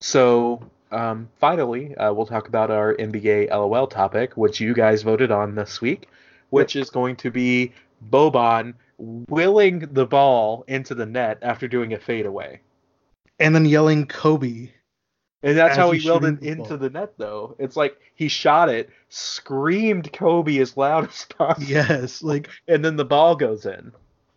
So 0.00 0.60
um, 0.90 1.28
finally, 1.38 1.94
uh, 1.96 2.12
we'll 2.14 2.24
talk 2.26 2.48
about 2.48 2.70
our 2.70 2.94
NBA 2.94 3.48
LOL 3.50 3.88
topic, 3.88 4.36
which 4.38 4.58
you 4.60 4.72
guys 4.72 5.02
voted 5.02 5.30
on 5.30 5.54
this 5.54 5.82
week, 5.82 6.08
which 6.50 6.76
is 6.76 6.90
going 6.90 7.16
to 7.16 7.30
be 7.30 7.72
Boban 8.10 8.74
willing 8.98 9.80
the 9.92 10.06
ball 10.06 10.64
into 10.68 10.94
the 10.94 11.06
net 11.06 11.38
after 11.42 11.68
doing 11.68 11.92
a 11.94 11.98
fadeaway. 11.98 12.60
And 13.38 13.54
then 13.54 13.64
yelling 13.64 14.06
Kobe. 14.06 14.70
And 15.44 15.56
that's 15.56 15.76
how 15.76 15.92
he 15.92 16.04
willed 16.04 16.24
it 16.24 16.42
into 16.42 16.76
the 16.76 16.90
net, 16.90 17.12
though. 17.16 17.54
It's 17.60 17.76
like 17.76 17.96
he 18.16 18.26
shot 18.26 18.68
it, 18.68 18.90
screamed 19.08 20.12
Kobe 20.12 20.58
as 20.58 20.76
loud 20.76 21.08
as 21.08 21.24
possible, 21.26 21.64
Yes, 21.68 22.22
like 22.22 22.48
and 22.66 22.84
then 22.84 22.96
the 22.96 23.04
ball 23.04 23.36
goes 23.36 23.64
in. 23.64 23.92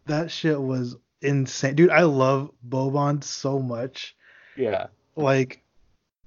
that 0.06 0.30
shit 0.30 0.62
was 0.62 0.96
insane, 1.24 1.74
dude. 1.76 1.90
I 1.90 2.04
love 2.04 2.52
Boban 2.70 3.24
so 3.24 3.58
much. 3.58 4.16
Yeah. 4.56 4.88
Like, 5.16 5.64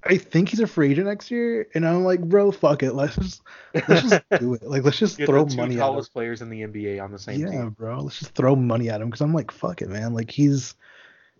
I 0.05 0.17
think 0.17 0.49
he's 0.49 0.59
a 0.59 0.67
free 0.67 0.91
agent 0.91 1.07
next 1.07 1.31
year, 1.31 1.67
and 1.73 1.87
I'm 1.87 2.03
like, 2.03 2.21
bro, 2.21 2.51
fuck 2.51 2.83
it. 2.83 2.93
Let's 2.93 3.15
just 3.15 3.41
let's 3.87 4.01
just 4.01 4.21
do 4.39 4.53
it. 4.53 4.63
Like, 4.63 4.83
let's 4.83 4.99
just 4.99 5.17
Get 5.17 5.25
throw 5.25 5.43
the 5.45 5.45
two 5.45 5.57
money 5.57 5.79
at 5.81 5.91
him. 5.91 5.91
tallest 5.91 6.13
players 6.13 6.41
in 6.41 6.49
the 6.49 6.61
NBA 6.61 7.03
on 7.03 7.11
the 7.11 7.19
same 7.19 7.39
Yeah, 7.39 7.45
team. 7.45 7.75
bro. 7.77 8.01
Let's 8.01 8.19
just 8.19 8.35
throw 8.35 8.55
money 8.55 8.89
at 8.89 9.01
him 9.01 9.09
because 9.09 9.21
I'm 9.21 9.33
like, 9.33 9.51
fuck 9.51 9.81
it, 9.81 9.89
man. 9.89 10.13
Like 10.13 10.29
he's 10.31 10.75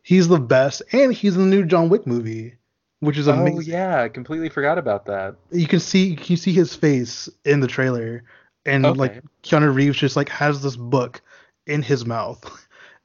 he's 0.03 0.27
the 0.27 0.39
best, 0.39 0.81
and 0.91 1.13
he's 1.13 1.35
in 1.35 1.49
the 1.49 1.55
new 1.55 1.65
John 1.65 1.89
Wick 1.89 2.07
movie, 2.07 2.55
which 3.01 3.17
is 3.17 3.27
oh, 3.27 3.33
amazing. 3.33 3.57
Oh 3.57 3.59
yeah, 3.59 4.01
I 4.03 4.09
completely 4.09 4.49
forgot 4.49 4.77
about 4.77 5.05
that. 5.05 5.35
You 5.51 5.67
can 5.67 5.79
see 5.79 6.09
you 6.09 6.15
can 6.17 6.37
see 6.37 6.53
his 6.53 6.75
face 6.75 7.29
in 7.45 7.59
the 7.59 7.67
trailer, 7.67 8.23
and 8.65 8.83
Okay. 8.87 8.97
like 8.97 9.23
Keanu 9.43 9.73
Reeves 9.73 9.97
just 9.97 10.15
like 10.15 10.29
has 10.29 10.61
this 10.63 10.75
book 10.75 11.21
in 11.67 11.81
his 11.81 12.05
mouth, 12.05 12.43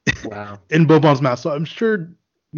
Wow. 0.22 0.60
in 0.70 0.86
Boban's 0.86 1.20
mouth. 1.22 1.38
So 1.38 1.50
I'm 1.50 1.64
sure 1.64 2.08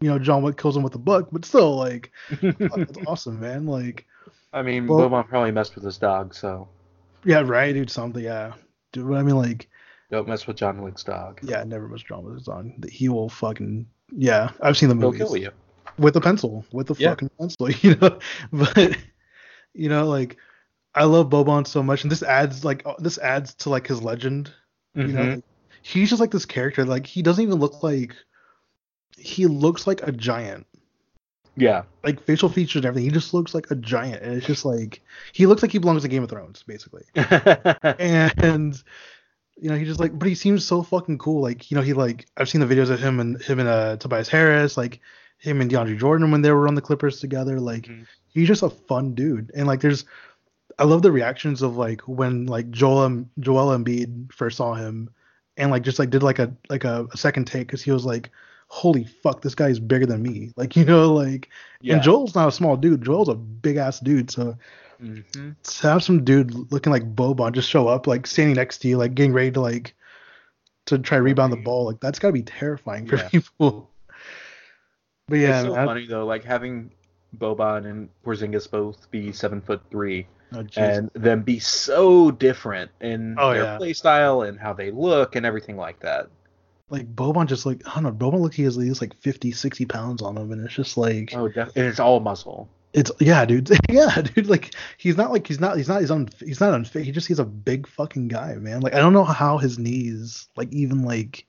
you 0.01 0.09
know 0.09 0.19
John 0.19 0.43
Wick 0.43 0.57
kills 0.57 0.77
him 0.77 0.83
with 0.83 0.93
the 0.93 0.99
book, 0.99 1.29
but 1.33 1.45
still, 1.45 1.77
like, 1.77 2.11
fuck, 2.29 2.43
it's 2.61 2.99
awesome, 3.07 3.41
man. 3.41 3.67
Like, 3.67 4.07
I 4.53 4.63
mean, 4.63 4.87
Well- 4.87 5.09
Boban 5.11 5.29
probably 5.29 5.51
messed 5.53 5.75
with 5.75 5.85
his 5.85 5.99
dog, 5.99 6.35
so 6.35 6.69
yeah, 7.25 7.43
right, 7.45 7.73
dude. 7.73 7.91
Something, 7.91 8.25
yeah. 8.25 8.53
Dude, 8.93 9.09
but 9.09 9.15
I 9.17 9.23
mean, 9.23 9.37
like, 9.37 9.69
don't 10.11 10.29
mess 10.29 10.47
with 10.47 10.57
John 10.57 10.83
Wick's 10.83 11.05
dog. 11.05 11.41
yeah, 11.43 11.63
never 11.65 11.89
much 11.89 12.07
John 12.07 12.25
Wick 12.25 12.43
dog. 12.45 12.89
He 12.91 13.09
will 13.09 13.29
fucking, 13.29 13.87
yeah. 14.15 14.51
I've 14.61 14.77
seen 14.77 14.89
the 14.89 14.97
He'll 14.97 15.13
kill 15.13 15.37
you. 15.37 15.51
with 15.99 16.17
a 16.17 16.21
pencil, 16.21 16.65
with 16.73 16.91
a 16.91 16.95
Yeah. 16.99 17.11
fucking 17.11 17.31
pencil, 17.39 17.71
you 17.83 17.97
know. 17.97 18.19
But 18.53 18.97
you 19.75 19.89
know, 19.89 20.07
like 20.07 20.37
I 20.95 21.05
love 21.05 21.31
Boban 21.31 21.67
so 21.67 21.83
much, 21.83 22.03
and 22.03 22.13
this 22.13 22.23
adds 22.23 22.65
like 22.65 22.83
uh, 22.85 22.95
this 22.99 23.17
adds 23.19 23.55
to 23.57 23.71
like 23.71 23.87
his 23.87 24.03
legend. 24.03 24.53
You 24.95 25.07
know, 25.09 25.23
Mhm. 25.23 25.35
like, 25.37 25.45
he's 25.81 26.11
just 26.11 26.21
like 26.21 26.31
this 26.33 26.45
character. 26.45 26.85
Like 26.85 27.07
he 27.07 27.23
doesn't 27.23 27.43
even 27.43 27.59
look 27.59 27.83
like 27.83 28.15
he 29.17 29.47
looks 29.47 29.87
like 29.87 30.03
a 30.07 30.13
giant. 30.13 30.67
Yeah. 31.57 31.83
Like 32.03 32.23
facial 32.23 32.49
features 32.49 32.77
and 32.77 32.87
everything, 32.87 33.11
he 33.11 33.15
just 33.15 33.35
looks 33.35 33.55
like 33.55 33.71
a 33.71 33.75
giant, 33.75 34.23
and 34.23 34.35
it's 34.35 34.47
just 34.47 34.65
like 34.65 35.03
he 35.33 35.47
looks 35.47 35.61
like 35.63 35.71
he 35.73 35.79
belongs 35.79 36.03
to 36.03 36.09
Game 36.09 36.23
of 36.23 36.31
Thrones, 36.31 36.63
basically. 36.63 37.05
And 37.15 38.83
you 39.57 39.69
know, 39.69 39.77
he 39.77 39.85
just 39.85 40.01
like, 40.01 40.19
but 40.19 40.27
he 40.29 40.35
seems 40.35 40.65
so 40.65 40.83
fucking 40.83 41.19
cool. 41.19 41.43
Like, 41.43 41.71
you 41.71 41.77
know, 41.77 41.83
he 41.83 41.93
like 41.93 42.27
I've 42.37 42.49
seen 42.49 42.61
the 42.61 42.67
videos 42.75 42.91
of 42.91 43.01
him 43.01 43.21
and 43.21 43.41
him 43.43 43.61
and 43.61 43.69
uh 43.69 43.97
Tobias 43.99 44.29
Harris, 44.29 44.77
like 44.77 45.01
him 45.39 45.61
and 45.61 45.71
DeAndre 45.71 45.99
Jordan 45.99 46.31
when 46.31 46.43
they 46.43 46.51
were 46.53 46.69
on 46.69 46.75
the 46.75 46.81
Clippers 46.81 47.21
together. 47.21 47.61
Like, 47.61 47.83
Mhm. 47.87 48.07
he's 48.29 48.49
just 48.49 48.63
a 48.63 48.71
fun 48.71 49.15
dude. 49.15 49.51
And 49.55 49.67
like, 49.67 49.81
there's, 49.81 50.05
I 50.79 50.85
love 50.85 51.03
the 51.03 51.13
reactions 51.13 51.61
of 51.63 51.77
like 51.77 52.01
when 52.03 52.47
like 52.47 52.71
Joel 52.71 53.27
Joel 53.41 53.77
Embiid 53.77 54.33
first 54.33 54.57
saw 54.57 54.75
him, 54.75 55.11
and 55.59 55.71
like 55.71 55.83
just 55.83 55.99
like 55.99 56.11
did 56.11 56.23
like 56.23 56.39
a 56.39 56.53
like 56.71 56.85
a, 56.85 57.07
a 57.13 57.17
second 57.17 57.45
take 57.47 57.67
because 57.67 57.83
he 57.83 57.91
was 57.91 58.05
like, 58.07 58.31
holy 58.75 59.05
fuck, 59.05 59.43
this 59.43 59.55
guy 59.55 59.69
is 59.69 59.79
bigger 59.79 60.07
than 60.07 60.23
me. 60.23 60.51
Like, 60.57 60.77
you 60.77 60.85
know, 60.87 61.13
like, 61.13 61.51
yeah. 61.83 61.95
and 61.95 62.03
Joel's 62.03 62.35
not 62.35 62.49
a 62.49 62.53
small 62.53 62.75
dude. 62.77 63.05
Joel's 63.05 63.29
a 63.29 63.35
big 63.35 63.77
ass 63.77 64.01
dude. 64.01 64.31
So 64.31 64.57
Mhm. 65.03 65.57
to 65.63 65.87
have 65.89 66.03
some 66.03 66.25
dude 66.25 66.55
looking 66.73 66.91
like 66.93 67.15
Boban 67.15 67.53
just 67.53 67.69
show 67.69 67.87
up, 67.89 68.07
like 68.07 68.27
standing 68.27 68.55
next 68.57 68.79
to 68.79 68.89
you, 68.89 68.97
like 68.97 69.15
getting 69.15 69.33
ready 69.35 69.51
to 69.51 69.61
like 69.61 69.95
to 70.87 70.99
try 70.99 71.19
to 71.19 71.23
rebound 71.23 71.53
the 71.53 71.57
ball, 71.59 71.85
like 71.87 72.01
that's 72.01 72.19
gotta 72.19 72.33
be 72.33 72.43
terrifying 72.43 73.07
for 73.07 73.17
Yeah. 73.17 73.29
people. 73.33 73.91
But 75.29 75.37
yeah, 75.39 75.61
it's 75.61 75.69
so 75.69 75.75
funny 75.75 76.07
though, 76.07 76.25
like 76.25 76.43
having 76.45 76.93
Boban 77.37 77.87
and 77.87 78.09
Porzingis 78.25 78.71
both 78.71 79.11
be 79.11 79.33
seven 79.33 79.61
foot 79.61 79.83
three. 79.91 80.27
jeez. 80.53 80.77
and 80.77 81.11
them 81.15 81.43
be 81.43 81.59
so 81.59 82.31
different 82.31 82.91
in 83.01 83.37
Oh, 83.39 83.53
their 83.55 83.63
yeah. 83.65 83.77
play 83.79 83.93
style 83.95 84.43
and 84.43 84.59
how 84.61 84.73
they 84.73 84.91
look 84.91 85.35
and 85.37 85.45
everything 85.47 85.77
like 85.77 85.99
that. 86.01 86.29
Like 86.93 87.13
Boban 87.17 87.47
just 87.47 87.67
like 87.67 87.83
I 87.89 87.95
don't 88.01 88.05
know, 88.05 88.13
Boban 88.13 88.41
looks 88.41 88.55
he 88.57 88.63
has, 88.65 88.77
he 88.77 88.87
has 88.89 89.01
like 89.01 89.15
50, 89.21 89.51
60 89.51 89.87
pounds 89.87 90.23
on 90.23 90.37
him, 90.37 90.53
and 90.53 90.65
it's 90.65 90.75
just 90.75 90.97
like 90.97 91.33
Oh, 91.35 91.49
def- 91.49 91.75
and 91.75 91.87
it's 91.87 91.99
all 91.99 92.21
muscle. 92.21 92.69
it's 92.93 93.11
yeah, 93.19 93.45
dude, 93.45 93.71
yeah, 93.91 94.21
dude. 94.21 94.47
Like 94.49 94.75
he's 94.99 95.17
not 95.17 95.33
like 95.33 95.47
he's 95.47 95.59
not 95.59 95.77
he's 95.79 95.89
not 95.89 96.01
he's 96.01 96.11
un 96.11 96.29
he's 96.39 96.61
not 96.61 96.75
unfit. 96.75 97.05
He 97.05 97.11
just 97.11 97.27
he's 97.27 97.39
a 97.39 97.45
big 97.45 97.87
fucking 97.89 98.29
guy, 98.29 98.55
man. 98.57 98.81
Like 98.83 98.95
I 98.95 98.99
don't 98.99 99.15
know 99.15 99.25
how 99.25 99.59
his 99.59 99.79
knees 99.79 100.49
like 100.57 100.71
even 100.73 101.03
like, 101.03 101.47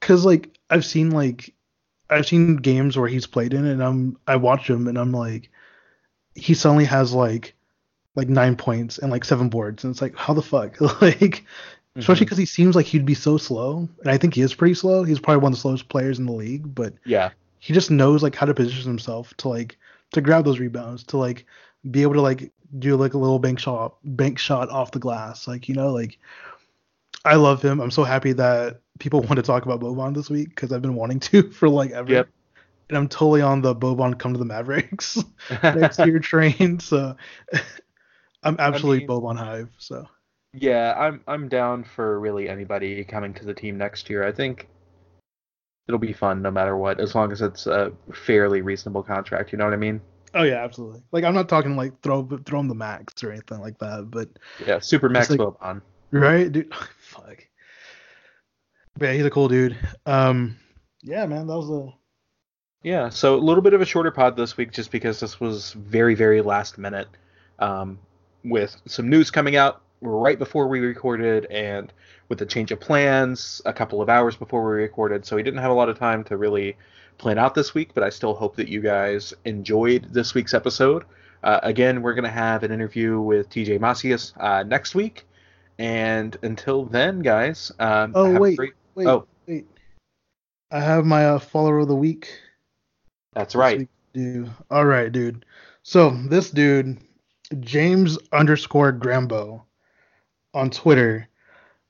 cause 0.00 0.24
like 0.24 0.50
I've 0.70 0.84
seen 0.84 1.10
like 1.10 1.54
I've 2.10 2.26
seen 2.26 2.56
games 2.56 2.96
where 2.96 3.08
he's 3.08 3.26
played 3.26 3.54
in, 3.54 3.64
and 3.64 3.82
I'm 3.82 4.18
I 4.26 4.36
watch 4.36 4.68
him 4.68 4.86
and 4.86 4.98
I'm 4.98 5.12
like, 5.12 5.50
he 6.34 6.54
suddenly 6.54 6.84
has 6.84 7.12
like 7.12 7.54
like 8.14 8.28
nine 8.28 8.56
points 8.56 8.98
and 8.98 9.10
like 9.10 9.24
seven 9.24 9.48
boards, 9.48 9.84
and 9.84 9.92
it's 9.92 10.02
like 10.02 10.14
how 10.16 10.34
the 10.34 10.42
fuck 10.42 10.78
like. 11.02 11.44
Especially 11.96 12.14
mm-hmm. 12.14 12.24
because 12.24 12.38
he 12.38 12.46
seems 12.46 12.76
like 12.76 12.86
he'd 12.86 13.06
be 13.06 13.14
so 13.14 13.38
slow, 13.38 13.88
and 14.00 14.10
I 14.10 14.18
think 14.18 14.34
he 14.34 14.42
is 14.42 14.54
pretty 14.54 14.74
slow. 14.74 15.02
He's 15.02 15.18
probably 15.18 15.42
one 15.42 15.52
of 15.52 15.56
the 15.56 15.60
slowest 15.60 15.88
players 15.88 16.18
in 16.18 16.26
the 16.26 16.32
league, 16.32 16.74
but 16.74 16.92
Yeah. 17.04 17.30
he 17.58 17.72
just 17.72 17.90
knows 17.90 18.22
like 18.22 18.34
how 18.34 18.46
to 18.46 18.54
position 18.54 18.88
himself 18.88 19.32
to 19.38 19.48
like 19.48 19.78
to 20.12 20.20
grab 20.20 20.44
those 20.44 20.58
rebounds, 20.60 21.04
to 21.04 21.16
like 21.16 21.46
be 21.90 22.02
able 22.02 22.14
to 22.14 22.20
like 22.20 22.52
do 22.78 22.96
like 22.96 23.14
a 23.14 23.18
little 23.18 23.38
bank 23.38 23.58
shot, 23.58 23.96
bank 24.04 24.38
shot 24.38 24.68
off 24.70 24.90
the 24.92 24.98
glass. 24.98 25.48
Like 25.48 25.68
you 25.68 25.74
know, 25.74 25.92
like 25.92 26.18
I 27.24 27.36
love 27.36 27.62
him. 27.62 27.80
I'm 27.80 27.90
so 27.90 28.04
happy 28.04 28.32
that 28.34 28.80
people 28.98 29.20
want 29.22 29.36
to 29.36 29.42
talk 29.42 29.64
about 29.64 29.80
Boban 29.80 30.14
this 30.14 30.30
week 30.30 30.50
because 30.50 30.72
I've 30.72 30.82
been 30.82 30.94
wanting 30.94 31.20
to 31.20 31.50
for 31.50 31.68
like 31.68 31.92
ever. 31.92 32.12
Yep. 32.12 32.28
And 32.88 32.96
I'm 32.96 33.08
totally 33.08 33.42
on 33.42 33.62
the 33.62 33.74
Boban 33.74 34.16
come 34.16 34.32
to 34.32 34.38
the 34.38 34.44
Mavericks 34.44 35.18
next 35.62 35.98
year 35.98 36.20
train. 36.20 36.78
So 36.78 37.16
I'm 38.44 38.56
absolutely 38.60 39.00
mean- 39.00 39.08
Boban 39.08 39.36
hive. 39.36 39.70
So 39.78 40.06
Yeah, 40.58 40.94
I'm 40.98 41.20
I'm 41.28 41.48
down 41.48 41.84
for 41.84 42.18
really 42.18 42.48
anybody 42.48 43.04
coming 43.04 43.34
to 43.34 43.44
the 43.44 43.52
team 43.54 43.76
next 43.76 44.08
year. 44.08 44.26
I 44.26 44.32
think 44.32 44.68
it'll 45.86 45.98
be 46.00 46.12
fun 46.14 46.40
no 46.42 46.50
matter 46.50 46.76
what, 46.76 46.98
as 46.98 47.14
long 47.14 47.30
as 47.30 47.42
it's 47.42 47.66
a 47.66 47.92
fairly 48.12 48.62
reasonable 48.62 49.02
contract. 49.02 49.52
You 49.52 49.58
know 49.58 49.64
what 49.64 49.74
I 49.74 49.78
mean? 49.78 50.00
oh 50.34 50.42
yeah, 50.42 50.62
absolutely. 50.64 51.02
Like 51.12 51.24
I'm 51.24 51.34
not 51.34 51.48
talking 51.48 51.76
like 51.76 52.00
throw 52.02 52.26
throw 52.44 52.60
him 52.60 52.68
the 52.68 52.74
max 52.74 53.22
or 53.22 53.32
anything 53.32 53.60
like 53.60 53.78
that, 53.78 54.08
but 54.10 54.28
Yeah, 54.66 54.78
super 54.80 55.08
max 55.08 55.30
like- 55.30 55.40
Boban. 55.40 55.82
Right, 56.10 56.50
dude. 56.50 56.72
Fuck. 57.00 57.46
But 58.98 59.06
yeah, 59.06 59.12
he's 59.12 59.24
a 59.26 59.30
cool 59.30 59.48
dude. 59.48 59.76
Um, 60.06 60.56
yeah, 61.02 61.26
man, 61.26 61.46
that 61.48 61.56
was 61.56 61.68
a 61.70 61.92
Yeah, 62.82 63.08
so 63.10 63.34
a 63.34 63.38
little 63.42 63.62
bit 63.62 63.74
of 63.74 63.80
a 63.80 63.84
shorter 63.84 64.10
pod 64.10 64.36
this 64.36 64.56
week 64.56 64.72
just 64.72 64.90
because 64.90 65.20
this 65.20 65.38
was 65.40 65.72
very, 65.72 66.14
very 66.14 66.40
last 66.42 66.78
minute 66.78 67.08
um, 67.58 67.98
with 68.44 68.76
some 68.86 69.10
news 69.10 69.30
coming 69.30 69.56
out 69.56 69.82
right 70.00 70.38
before 70.38 70.68
we 70.68 70.80
recorded 70.80 71.46
and 71.46 71.92
with 72.28 72.38
the 72.38 72.46
change 72.46 72.70
of 72.70 72.80
plans 72.80 73.62
a 73.64 73.72
couple 73.72 74.02
of 74.02 74.08
hours 74.08 74.36
before 74.36 74.68
we 74.68 74.82
recorded. 74.82 75.24
So 75.24 75.36
we 75.36 75.42
didn't 75.42 75.60
have 75.60 75.70
a 75.70 75.74
lot 75.74 75.88
of 75.88 75.98
time 75.98 76.24
to 76.24 76.36
really 76.36 76.76
plan 77.18 77.38
out 77.38 77.54
this 77.54 77.74
week, 77.74 77.92
but 77.94 78.02
I 78.02 78.10
still 78.10 78.34
hope 78.34 78.56
that 78.56 78.68
you 78.68 78.80
guys 78.80 79.32
enjoyed 79.44 80.08
this 80.12 80.34
week's 80.34 80.54
episode. 80.54 81.04
Uh, 81.42 81.60
again, 81.62 82.02
we're 82.02 82.14
going 82.14 82.24
to 82.24 82.30
have 82.30 82.62
an 82.62 82.72
interview 82.72 83.20
with 83.20 83.48
TJ 83.50 83.80
Macias 83.80 84.32
uh, 84.38 84.62
next 84.64 84.94
week. 84.94 85.26
And 85.78 86.36
until 86.42 86.84
then, 86.84 87.20
guys. 87.20 87.70
Um, 87.78 88.12
oh, 88.14 88.38
wait, 88.38 88.56
great... 88.56 88.72
wait, 88.94 89.06
oh. 89.06 89.26
wait. 89.46 89.66
I 90.70 90.80
have 90.80 91.04
my 91.04 91.26
uh, 91.26 91.38
follower 91.38 91.80
of 91.80 91.88
the 91.88 91.94
week. 91.94 92.28
That's 93.34 93.54
right. 93.54 93.88
Dude. 94.12 94.50
All 94.70 94.86
right, 94.86 95.12
dude. 95.12 95.44
So 95.82 96.10
this 96.10 96.50
dude, 96.50 96.98
James 97.60 98.18
underscore 98.32 98.92
Grambo 98.92 99.65
on 100.56 100.70
Twitter, 100.70 101.28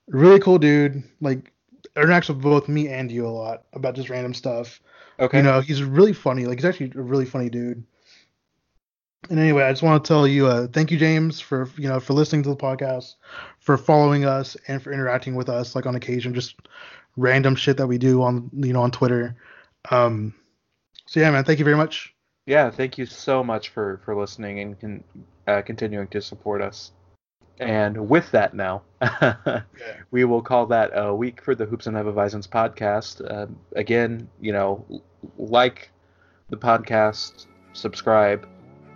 really 0.09 0.41
cool 0.41 0.59
dude. 0.59 1.03
Like 1.21 1.53
interacts 1.95 2.29
with 2.29 2.43
both 2.43 2.69
me 2.69 2.89
and 2.89 3.11
you 3.11 3.27
a 3.27 3.29
lot 3.29 3.65
about 3.73 3.95
just 3.95 4.11
random 4.11 4.35
stuff. 4.35 4.81
Okay. 5.19 5.39
You 5.39 5.45
know, 5.45 5.61
he's 5.61 5.83
really 5.83 6.13
funny. 6.13 6.45
Like 6.47 6.59
he's 6.59 6.65
actually 6.65 6.93
a 6.95 7.03
really 7.03 7.25
funny 7.25 7.49
dude. 7.49 7.83
And 9.31 9.41
anyway, 9.41 9.65
I 9.65 9.73
just 9.73 9.83
want 9.83 10.05
to 10.05 10.07
tell 10.07 10.27
you, 10.27 10.47
uh, 10.47 10.69
thank 10.69 10.91
you, 10.91 10.99
James, 10.99 11.41
for 11.41 11.69
you 11.77 11.89
know 11.89 11.99
for 11.99 12.13
listening 12.13 12.43
to 12.45 12.51
the 12.51 12.57
podcast, 12.57 13.15
for 13.59 13.77
following 13.77 14.25
us, 14.25 14.57
and 14.69 14.83
for 14.83 14.93
interacting 14.93 15.35
with 15.35 15.49
us 15.49 15.75
like 15.75 15.87
on 15.87 15.95
occasion, 15.95 16.35
just 16.35 16.57
random 17.17 17.57
shit 17.57 17.77
that 17.79 17.87
we 17.87 17.99
do 17.99 18.23
on 18.23 18.51
you 18.53 18.73
know 18.73 18.83
on 18.83 18.91
Twitter. 18.91 19.37
Um, 19.91 20.35
so 21.07 21.21
yeah, 21.21 21.31
man, 21.31 21.45
thank 21.45 21.59
you 21.59 21.65
very 21.65 21.77
much. 21.77 22.15
Yeah, 22.47 22.71
thank 22.71 22.99
you 22.99 23.07
so 23.07 23.43
much 23.43 23.71
for 23.71 24.01
for 24.05 24.15
listening 24.15 24.61
and 24.61 24.81
con- 24.81 25.05
uh, 25.49 25.63
continuing 25.63 26.09
to 26.09 26.21
support 26.21 26.63
us. 26.63 26.93
And 27.59 28.09
with 28.09 28.31
that, 28.33 28.55
now 28.55 28.83
yeah. 29.01 29.63
we 30.11 30.25
will 30.25 30.43
call 30.43 30.67
that 30.67 30.91
a 30.95 31.15
week 31.15 31.43
for 31.43 31.55
the 31.55 31.65
Hoops 31.65 31.87
and 31.87 31.97
Hefeweizens 31.97 32.49
podcast. 32.49 33.25
Uh, 33.31 33.47
again, 33.75 34.29
you 34.41 34.53
know, 34.53 34.85
like 35.39 35.91
the 36.51 36.57
podcast, 36.57 37.47
subscribe, 37.73 38.47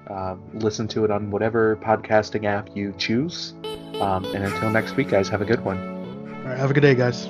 uh, 0.09 0.37
listen 0.55 0.89
to 0.89 1.05
it 1.05 1.11
on 1.11 1.31
whatever 1.31 1.77
podcasting 1.77 2.45
app 2.45 2.75
you 2.77 2.95
choose. 2.99 3.55
Um, 4.01 4.25
and 4.27 4.45
until 4.45 4.71
next 4.71 4.97
week, 4.97 5.09
guys, 5.09 5.29
have 5.29 5.41
a 5.41 5.47
good 5.47 5.65
one. 5.65 5.79
All 6.43 6.49
right, 6.49 6.59
have 6.59 6.71
a 6.71 6.75
good 6.75 6.81
day, 6.81 6.95
guys. 6.95 7.29